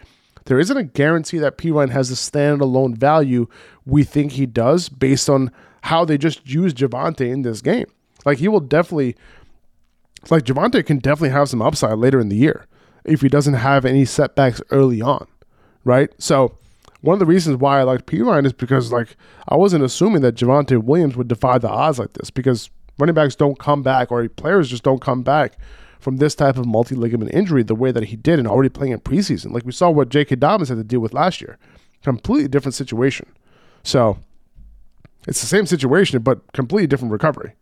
there 0.45 0.59
isn't 0.59 0.75
a 0.75 0.83
guarantee 0.83 1.37
that 1.39 1.57
Perine 1.57 1.91
has 1.91 2.09
the 2.09 2.15
standalone 2.15 2.97
value 2.97 3.47
we 3.85 4.03
think 4.03 4.33
he 4.33 4.45
does 4.45 4.89
based 4.89 5.29
on 5.29 5.51
how 5.83 6.05
they 6.05 6.17
just 6.17 6.47
use 6.47 6.73
Javonte 6.73 7.29
in 7.29 7.43
this 7.43 7.61
game. 7.61 7.85
Like 8.25 8.39
he 8.39 8.47
will 8.47 8.59
definitely, 8.59 9.15
like 10.29 10.43
Javonte 10.43 10.85
can 10.85 10.99
definitely 10.99 11.29
have 11.29 11.49
some 11.49 11.61
upside 11.61 11.97
later 11.97 12.19
in 12.19 12.29
the 12.29 12.35
year 12.35 12.65
if 13.05 13.21
he 13.21 13.29
doesn't 13.29 13.55
have 13.55 13.85
any 13.85 14.05
setbacks 14.05 14.61
early 14.71 15.01
on, 15.01 15.27
right? 15.83 16.09
So 16.17 16.57
one 17.03 17.15
of 17.15 17.19
the 17.19 17.25
reasons 17.25 17.57
why 17.57 17.79
I 17.79 17.83
liked 17.83 18.05
Perine 18.05 18.45
is 18.45 18.53
because 18.53 18.89
like 18.89 19.17
I 19.49 19.57
wasn't 19.57 19.83
assuming 19.83 20.21
that 20.21 20.35
Javonte 20.35 20.81
Williams 20.81 21.17
would 21.17 21.27
defy 21.27 21.57
the 21.57 21.67
odds 21.67 21.99
like 21.99 22.13
this 22.13 22.29
because 22.29 22.69
running 22.97 23.13
backs 23.13 23.35
don't 23.35 23.59
come 23.59 23.83
back 23.83 24.09
or 24.09 24.27
players 24.29 24.69
just 24.69 24.83
don't 24.83 25.01
come 25.01 25.21
back 25.21 25.57
from 25.99 26.15
this 26.15 26.33
type 26.33 26.55
of 26.55 26.65
multi 26.65 26.95
ligament 26.95 27.33
injury 27.33 27.61
the 27.61 27.75
way 27.75 27.91
that 27.91 28.05
he 28.05 28.15
did 28.15 28.39
and 28.39 28.47
already 28.47 28.69
playing 28.69 28.93
in 28.93 29.01
preseason. 29.01 29.51
Like 29.51 29.65
we 29.65 29.73
saw 29.73 29.89
what 29.89 30.07
J.K. 30.07 30.37
Dobbins 30.37 30.69
had 30.69 30.77
to 30.77 30.83
deal 30.83 31.01
with 31.01 31.13
last 31.13 31.41
year. 31.41 31.57
Completely 32.03 32.47
different 32.47 32.73
situation. 32.73 33.27
So 33.83 34.17
it's 35.27 35.41
the 35.41 35.47
same 35.47 35.65
situation, 35.65 36.21
but 36.21 36.53
completely 36.53 36.87
different 36.87 37.11
recovery. 37.11 37.53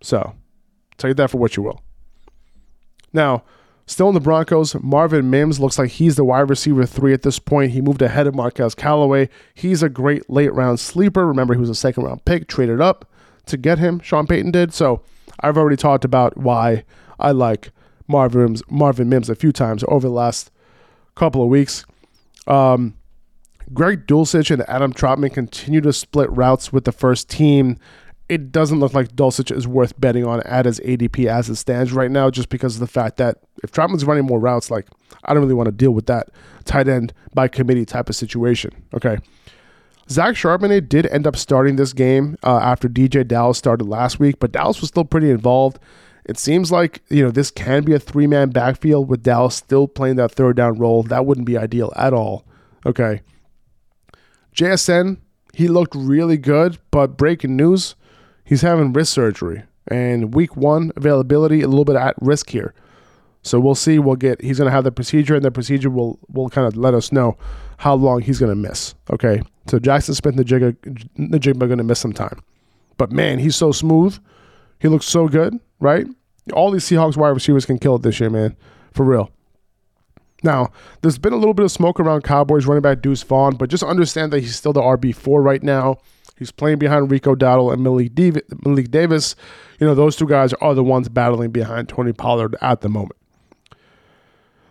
So 0.00 0.34
take 0.96 1.16
that 1.16 1.28
for 1.28 1.36
what 1.36 1.58
you 1.58 1.62
will. 1.62 1.82
Now, 3.12 3.44
still 3.86 4.08
in 4.08 4.14
the 4.14 4.20
Broncos, 4.20 4.74
Marvin 4.82 5.30
Mims 5.30 5.60
looks 5.60 5.78
like 5.78 5.90
he's 5.90 6.16
the 6.16 6.24
wide 6.24 6.50
receiver 6.50 6.86
three 6.86 7.12
at 7.12 7.22
this 7.22 7.38
point. 7.38 7.72
He 7.72 7.80
moved 7.80 8.02
ahead 8.02 8.26
of 8.26 8.34
Marquez 8.34 8.74
Callaway. 8.74 9.28
He's 9.54 9.82
a 9.82 9.88
great 9.88 10.28
late 10.28 10.52
round 10.52 10.80
sleeper. 10.80 11.26
Remember, 11.26 11.54
he 11.54 11.60
was 11.60 11.70
a 11.70 11.74
second 11.74 12.04
round 12.04 12.24
pick, 12.24 12.48
traded 12.48 12.80
up 12.80 13.08
to 13.46 13.56
get 13.56 13.78
him. 13.78 14.00
Sean 14.00 14.26
Payton 14.26 14.50
did. 14.50 14.74
So 14.74 15.02
I've 15.40 15.56
already 15.56 15.76
talked 15.76 16.04
about 16.04 16.36
why 16.36 16.84
I 17.18 17.30
like 17.30 17.70
Marvin 18.08 18.42
Mims, 18.42 18.62
Marvin 18.68 19.08
Mims 19.08 19.30
a 19.30 19.34
few 19.34 19.52
times 19.52 19.84
over 19.88 20.06
the 20.06 20.14
last 20.14 20.50
couple 21.14 21.42
of 21.42 21.48
weeks. 21.48 21.84
Um, 22.46 22.94
Greg 23.72 24.06
Dulcich 24.06 24.50
and 24.50 24.62
Adam 24.68 24.92
Trautman 24.92 25.32
continue 25.32 25.80
to 25.80 25.92
split 25.92 26.30
routes 26.30 26.72
with 26.72 26.84
the 26.84 26.92
first 26.92 27.28
team. 27.28 27.78
It 28.28 28.50
doesn't 28.50 28.80
look 28.80 28.92
like 28.92 29.14
Dulcich 29.14 29.54
is 29.56 29.68
worth 29.68 29.98
betting 30.00 30.24
on 30.24 30.40
at 30.42 30.66
his 30.66 30.80
ADP 30.80 31.26
as 31.26 31.48
it 31.48 31.56
stands 31.56 31.92
right 31.92 32.10
now, 32.10 32.28
just 32.30 32.48
because 32.48 32.74
of 32.74 32.80
the 32.80 32.86
fact 32.86 33.18
that 33.18 33.38
if 33.62 33.70
Trautman's 33.70 34.04
running 34.04 34.24
more 34.24 34.40
routes, 34.40 34.70
like 34.70 34.86
I 35.24 35.32
don't 35.32 35.42
really 35.42 35.54
want 35.54 35.66
to 35.66 35.72
deal 35.72 35.92
with 35.92 36.06
that 36.06 36.28
tight 36.64 36.88
end 36.88 37.12
by 37.34 37.46
committee 37.46 37.84
type 37.84 38.08
of 38.08 38.16
situation. 38.16 38.72
Okay. 38.94 39.18
Zach 40.08 40.34
Charbonnet 40.34 40.88
did 40.88 41.06
end 41.06 41.26
up 41.26 41.36
starting 41.36 41.76
this 41.76 41.92
game 41.92 42.36
uh, 42.44 42.58
after 42.58 42.88
DJ 42.88 43.26
Dallas 43.26 43.58
started 43.58 43.84
last 43.86 44.20
week, 44.20 44.38
but 44.38 44.52
Dallas 44.52 44.80
was 44.80 44.88
still 44.88 45.04
pretty 45.04 45.30
involved. 45.30 45.78
It 46.24 46.38
seems 46.38 46.72
like 46.72 47.02
you 47.08 47.24
know 47.24 47.30
this 47.30 47.50
can 47.50 47.84
be 47.84 47.92
a 47.92 47.98
three 48.00 48.26
man 48.26 48.50
backfield 48.50 49.08
with 49.08 49.22
Dallas 49.22 49.54
still 49.54 49.86
playing 49.86 50.16
that 50.16 50.32
third 50.32 50.56
down 50.56 50.78
role. 50.78 51.02
That 51.04 51.26
wouldn't 51.26 51.46
be 51.46 51.56
ideal 51.56 51.92
at 51.96 52.12
all. 52.12 52.44
Okay. 52.84 53.22
JSN, 54.54 55.18
he 55.52 55.68
looked 55.68 55.94
really 55.94 56.38
good, 56.38 56.78
but 56.90 57.16
breaking 57.16 57.56
news, 57.56 57.94
he's 58.46 58.62
having 58.62 58.94
wrist 58.94 59.12
surgery. 59.12 59.64
And 59.88 60.34
week 60.34 60.56
one 60.56 60.90
availability, 60.96 61.60
a 61.60 61.68
little 61.68 61.84
bit 61.84 61.96
at 61.96 62.14
risk 62.20 62.50
here. 62.50 62.72
So 63.42 63.60
we'll 63.60 63.76
see. 63.76 64.00
We'll 64.00 64.16
get 64.16 64.40
he's 64.40 64.58
gonna 64.58 64.72
have 64.72 64.82
the 64.82 64.90
procedure, 64.90 65.36
and 65.36 65.44
the 65.44 65.52
procedure 65.52 65.90
will 65.90 66.18
will 66.28 66.48
kind 66.48 66.66
of 66.66 66.76
let 66.76 66.94
us 66.94 67.12
know 67.12 67.36
how 67.76 67.94
long 67.94 68.22
he's 68.22 68.40
gonna 68.40 68.56
miss. 68.56 68.94
Okay. 69.10 69.42
So 69.68 69.78
Jaxon 69.78 70.16
Smith-Njigba 70.16 70.76
Njigba 71.16 71.68
gonna 71.68 71.84
miss 71.84 72.00
some 72.00 72.12
time. 72.12 72.40
But 72.96 73.12
man, 73.12 73.38
he's 73.38 73.54
so 73.54 73.70
smooth. 73.70 74.18
He 74.80 74.88
looks 74.88 75.06
so 75.06 75.28
good, 75.28 75.60
right? 75.78 76.06
All 76.52 76.70
these 76.70 76.84
Seahawks 76.84 77.16
wide 77.16 77.28
receivers 77.28 77.66
can 77.66 77.78
kill 77.78 77.96
it 77.96 78.02
this 78.02 78.18
year, 78.18 78.30
man. 78.30 78.56
For 78.92 79.04
real. 79.04 79.30
Now, 80.42 80.70
there's 81.00 81.18
been 81.18 81.32
a 81.32 81.36
little 81.36 81.54
bit 81.54 81.64
of 81.64 81.72
smoke 81.72 81.98
around 81.98 82.22
Cowboys 82.22 82.66
running 82.66 82.82
back 82.82 83.00
Deuce 83.00 83.22
Vaughn, 83.22 83.56
but 83.56 83.70
just 83.70 83.82
understand 83.82 84.32
that 84.32 84.40
he's 84.40 84.56
still 84.56 84.72
the 84.72 84.82
RB4 84.82 85.42
right 85.42 85.62
now. 85.62 85.98
He's 86.36 86.50
playing 86.50 86.78
behind 86.78 87.10
Rico 87.10 87.34
Dowdle 87.34 87.72
and 87.72 87.82
Malik, 87.82 88.12
Malik 88.64 88.90
Davis. 88.90 89.36
You 89.80 89.86
know, 89.86 89.94
those 89.94 90.16
two 90.16 90.26
guys 90.26 90.52
are 90.54 90.74
the 90.74 90.84
ones 90.84 91.08
battling 91.08 91.50
behind 91.50 91.88
Tony 91.88 92.12
Pollard 92.12 92.56
at 92.60 92.82
the 92.82 92.88
moment. 92.88 93.16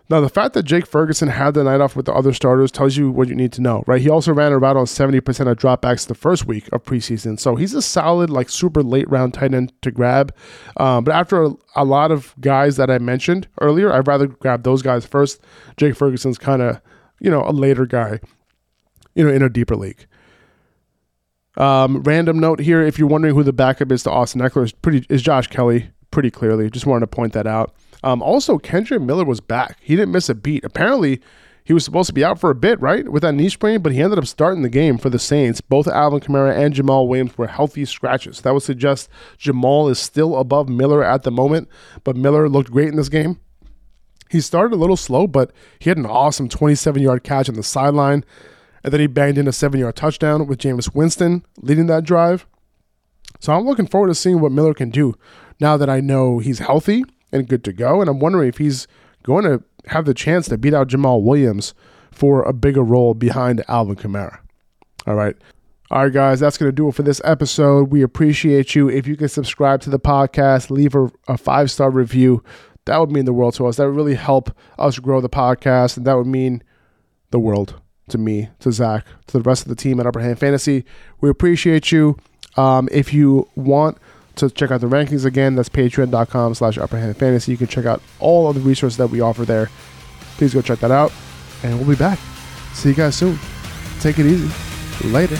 Now, 0.08 0.20
the 0.20 0.28
fact 0.28 0.54
that 0.54 0.62
Jake 0.62 0.86
Ferguson 0.86 1.26
had 1.26 1.54
the 1.54 1.64
night 1.64 1.80
off 1.80 1.96
with 1.96 2.06
the 2.06 2.14
other 2.14 2.32
starters 2.32 2.70
tells 2.70 2.96
you 2.96 3.10
what 3.10 3.26
you 3.26 3.34
need 3.34 3.52
to 3.54 3.60
know, 3.60 3.82
right? 3.88 4.00
He 4.00 4.08
also 4.08 4.32
ran 4.32 4.52
around 4.52 4.76
on 4.76 4.84
70% 4.84 5.18
of 5.50 5.58
dropbacks 5.58 6.06
the 6.06 6.14
first 6.14 6.46
week 6.46 6.68
of 6.72 6.84
preseason. 6.84 7.40
So 7.40 7.56
he's 7.56 7.74
a 7.74 7.82
solid, 7.82 8.30
like 8.30 8.48
super 8.48 8.84
late 8.84 9.10
round 9.10 9.34
tight 9.34 9.52
end 9.52 9.72
to 9.82 9.90
grab. 9.90 10.32
Um, 10.76 11.02
but 11.02 11.12
after 11.12 11.42
a, 11.42 11.50
a, 11.74 11.84
lot 11.84 12.12
of 12.12 12.36
guys 12.40 12.76
that 12.76 12.88
I 12.88 12.98
mentioned 12.98 13.48
earlier, 13.60 13.92
I'd 13.92 14.06
rather 14.06 14.28
grab 14.28 14.62
those 14.62 14.80
guys 14.80 15.04
first. 15.04 15.40
Jake 15.76 15.96
Ferguson's 15.96 16.38
kind 16.38 16.62
of, 16.62 16.80
you 17.18 17.30
know, 17.30 17.42
a 17.42 17.50
later 17.50 17.84
guy, 17.84 18.20
you 19.16 19.24
know, 19.24 19.32
in 19.32 19.42
a 19.42 19.48
deeper 19.48 19.74
league. 19.74 20.06
Um, 21.56 22.02
random 22.02 22.38
note 22.38 22.60
here: 22.60 22.82
if 22.82 22.98
you're 22.98 23.08
wondering 23.08 23.34
who 23.34 23.42
the 23.42 23.52
backup 23.52 23.90
is 23.92 24.02
to 24.04 24.10
Austin 24.10 24.40
Ekeler, 24.40 24.64
is 24.64 24.72
pretty 24.72 25.06
is 25.08 25.22
Josh 25.22 25.46
Kelley. 25.48 25.90
Pretty 26.10 26.30
clearly, 26.30 26.70
just 26.70 26.86
wanted 26.86 27.00
to 27.00 27.08
point 27.08 27.32
that 27.34 27.46
out. 27.46 27.74
Um, 28.02 28.22
also, 28.22 28.58
Kendre 28.58 29.04
Miller 29.04 29.24
was 29.24 29.40
back. 29.40 29.78
He 29.80 29.96
didn't 29.96 30.12
miss 30.12 30.28
a 30.28 30.34
beat. 30.34 30.64
Apparently, 30.64 31.20
he 31.66 31.72
was 31.72 31.84
supposed 31.84 32.06
to 32.06 32.12
be 32.14 32.24
out 32.24 32.38
for 32.38 32.48
a 32.48 32.54
bit, 32.54 32.80
right, 32.80 33.08
with 33.08 33.22
that 33.22 33.34
knee 33.34 33.48
sprain, 33.48 33.82
but 33.82 33.90
he 33.90 34.00
ended 34.00 34.20
up 34.20 34.26
starting 34.26 34.62
the 34.62 34.68
game 34.68 34.98
for 34.98 35.10
the 35.10 35.18
Saints. 35.18 35.60
Both 35.60 35.88
Alvin 35.88 36.20
Kamara 36.20 36.56
and 36.56 36.72
Jamaal 36.72 37.08
Williams 37.08 37.36
were 37.36 37.48
healthy 37.48 37.84
scratches. 37.84 38.42
That 38.42 38.54
would 38.54 38.62
suggest 38.62 39.08
Jamaal 39.36 39.90
is 39.90 39.98
still 39.98 40.36
above 40.36 40.68
Miller 40.68 41.02
at 41.02 41.24
the 41.24 41.32
moment, 41.32 41.68
but 42.04 42.16
Miller 42.16 42.48
looked 42.48 42.70
great 42.70 42.88
in 42.88 42.94
this 42.94 43.08
game. 43.08 43.40
He 44.30 44.40
started 44.40 44.74
a 44.74 44.78
little 44.78 44.96
slow, 44.96 45.26
but 45.26 45.50
he 45.80 45.90
had 45.90 45.98
an 45.98 46.06
awesome 46.06 46.48
27 46.48 47.02
yard 47.02 47.24
catch 47.24 47.48
on 47.48 47.56
the 47.56 47.64
sideline. 47.64 48.24
And 48.86 48.92
then 48.92 49.00
he 49.00 49.08
banged 49.08 49.36
in 49.36 49.48
a 49.48 49.52
seven 49.52 49.80
yard 49.80 49.96
touchdown 49.96 50.46
with 50.46 50.60
Jameis 50.60 50.94
Winston 50.94 51.44
leading 51.60 51.88
that 51.88 52.04
drive. 52.04 52.46
So 53.40 53.52
I'm 53.52 53.66
looking 53.66 53.88
forward 53.88 54.06
to 54.06 54.14
seeing 54.14 54.40
what 54.40 54.52
Miller 54.52 54.74
can 54.74 54.90
do 54.90 55.16
now 55.58 55.76
that 55.76 55.90
I 55.90 55.98
know 55.98 56.38
he's 56.38 56.60
healthy 56.60 57.02
and 57.32 57.48
good 57.48 57.64
to 57.64 57.72
go. 57.72 58.00
And 58.00 58.08
I'm 58.08 58.20
wondering 58.20 58.48
if 58.48 58.58
he's 58.58 58.86
going 59.24 59.42
to 59.42 59.64
have 59.88 60.04
the 60.04 60.14
chance 60.14 60.46
to 60.48 60.56
beat 60.56 60.72
out 60.72 60.86
Jamaal 60.86 61.24
Williams 61.24 61.74
for 62.12 62.44
a 62.44 62.52
bigger 62.52 62.84
role 62.84 63.14
behind 63.14 63.64
Alvin 63.66 63.96
Kamara. 63.96 64.38
All 65.04 65.16
right. 65.16 65.34
All 65.90 66.04
right, 66.04 66.12
guys, 66.12 66.38
that's 66.38 66.56
going 66.56 66.70
to 66.70 66.74
do 66.74 66.88
it 66.88 66.94
for 66.94 67.02
this 67.02 67.20
episode. 67.24 67.90
We 67.90 68.02
appreciate 68.02 68.76
you. 68.76 68.88
If 68.88 69.08
you 69.08 69.16
can 69.16 69.28
subscribe 69.28 69.80
to 69.80 69.90
the 69.90 69.98
podcast, 69.98 70.70
leave 70.70 70.94
a, 70.94 71.10
a 71.26 71.36
five 71.36 71.72
star 71.72 71.90
review, 71.90 72.44
that 72.84 72.98
would 72.98 73.10
mean 73.10 73.24
the 73.24 73.32
world 73.32 73.54
to 73.54 73.66
us. 73.66 73.78
That 73.78 73.86
would 73.86 73.96
really 73.96 74.14
help 74.14 74.56
us 74.78 75.00
grow 75.00 75.20
the 75.20 75.28
podcast, 75.28 75.96
and 75.96 76.06
that 76.06 76.16
would 76.16 76.28
mean 76.28 76.62
the 77.32 77.40
world 77.40 77.80
to 78.08 78.18
me, 78.18 78.48
to 78.60 78.72
Zach, 78.72 79.04
to 79.26 79.38
the 79.38 79.42
rest 79.42 79.62
of 79.62 79.68
the 79.68 79.76
team 79.76 80.00
at 80.00 80.06
Upper 80.06 80.20
Hand 80.20 80.38
Fantasy. 80.38 80.84
We 81.20 81.30
appreciate 81.30 81.90
you. 81.92 82.16
Um, 82.56 82.88
if 82.92 83.12
you 83.12 83.48
want 83.56 83.98
to 84.36 84.50
check 84.50 84.70
out 84.70 84.80
the 84.80 84.86
rankings 84.86 85.24
again, 85.24 85.54
that's 85.56 85.68
patreon.com 85.68 86.54
slash 86.54 86.78
upperhand 86.78 87.16
fantasy. 87.16 87.52
You 87.52 87.58
can 87.58 87.66
check 87.66 87.86
out 87.86 88.02
all 88.20 88.48
of 88.48 88.54
the 88.54 88.60
resources 88.60 88.96
that 88.98 89.08
we 89.08 89.20
offer 89.20 89.44
there. 89.44 89.70
Please 90.36 90.54
go 90.54 90.62
check 90.62 90.78
that 90.80 90.90
out. 90.90 91.12
And 91.62 91.78
we'll 91.78 91.88
be 91.88 91.96
back. 91.96 92.18
See 92.74 92.90
you 92.90 92.94
guys 92.94 93.16
soon. 93.16 93.38
Take 94.00 94.18
it 94.18 94.26
easy. 94.26 94.50
Later. 95.08 95.38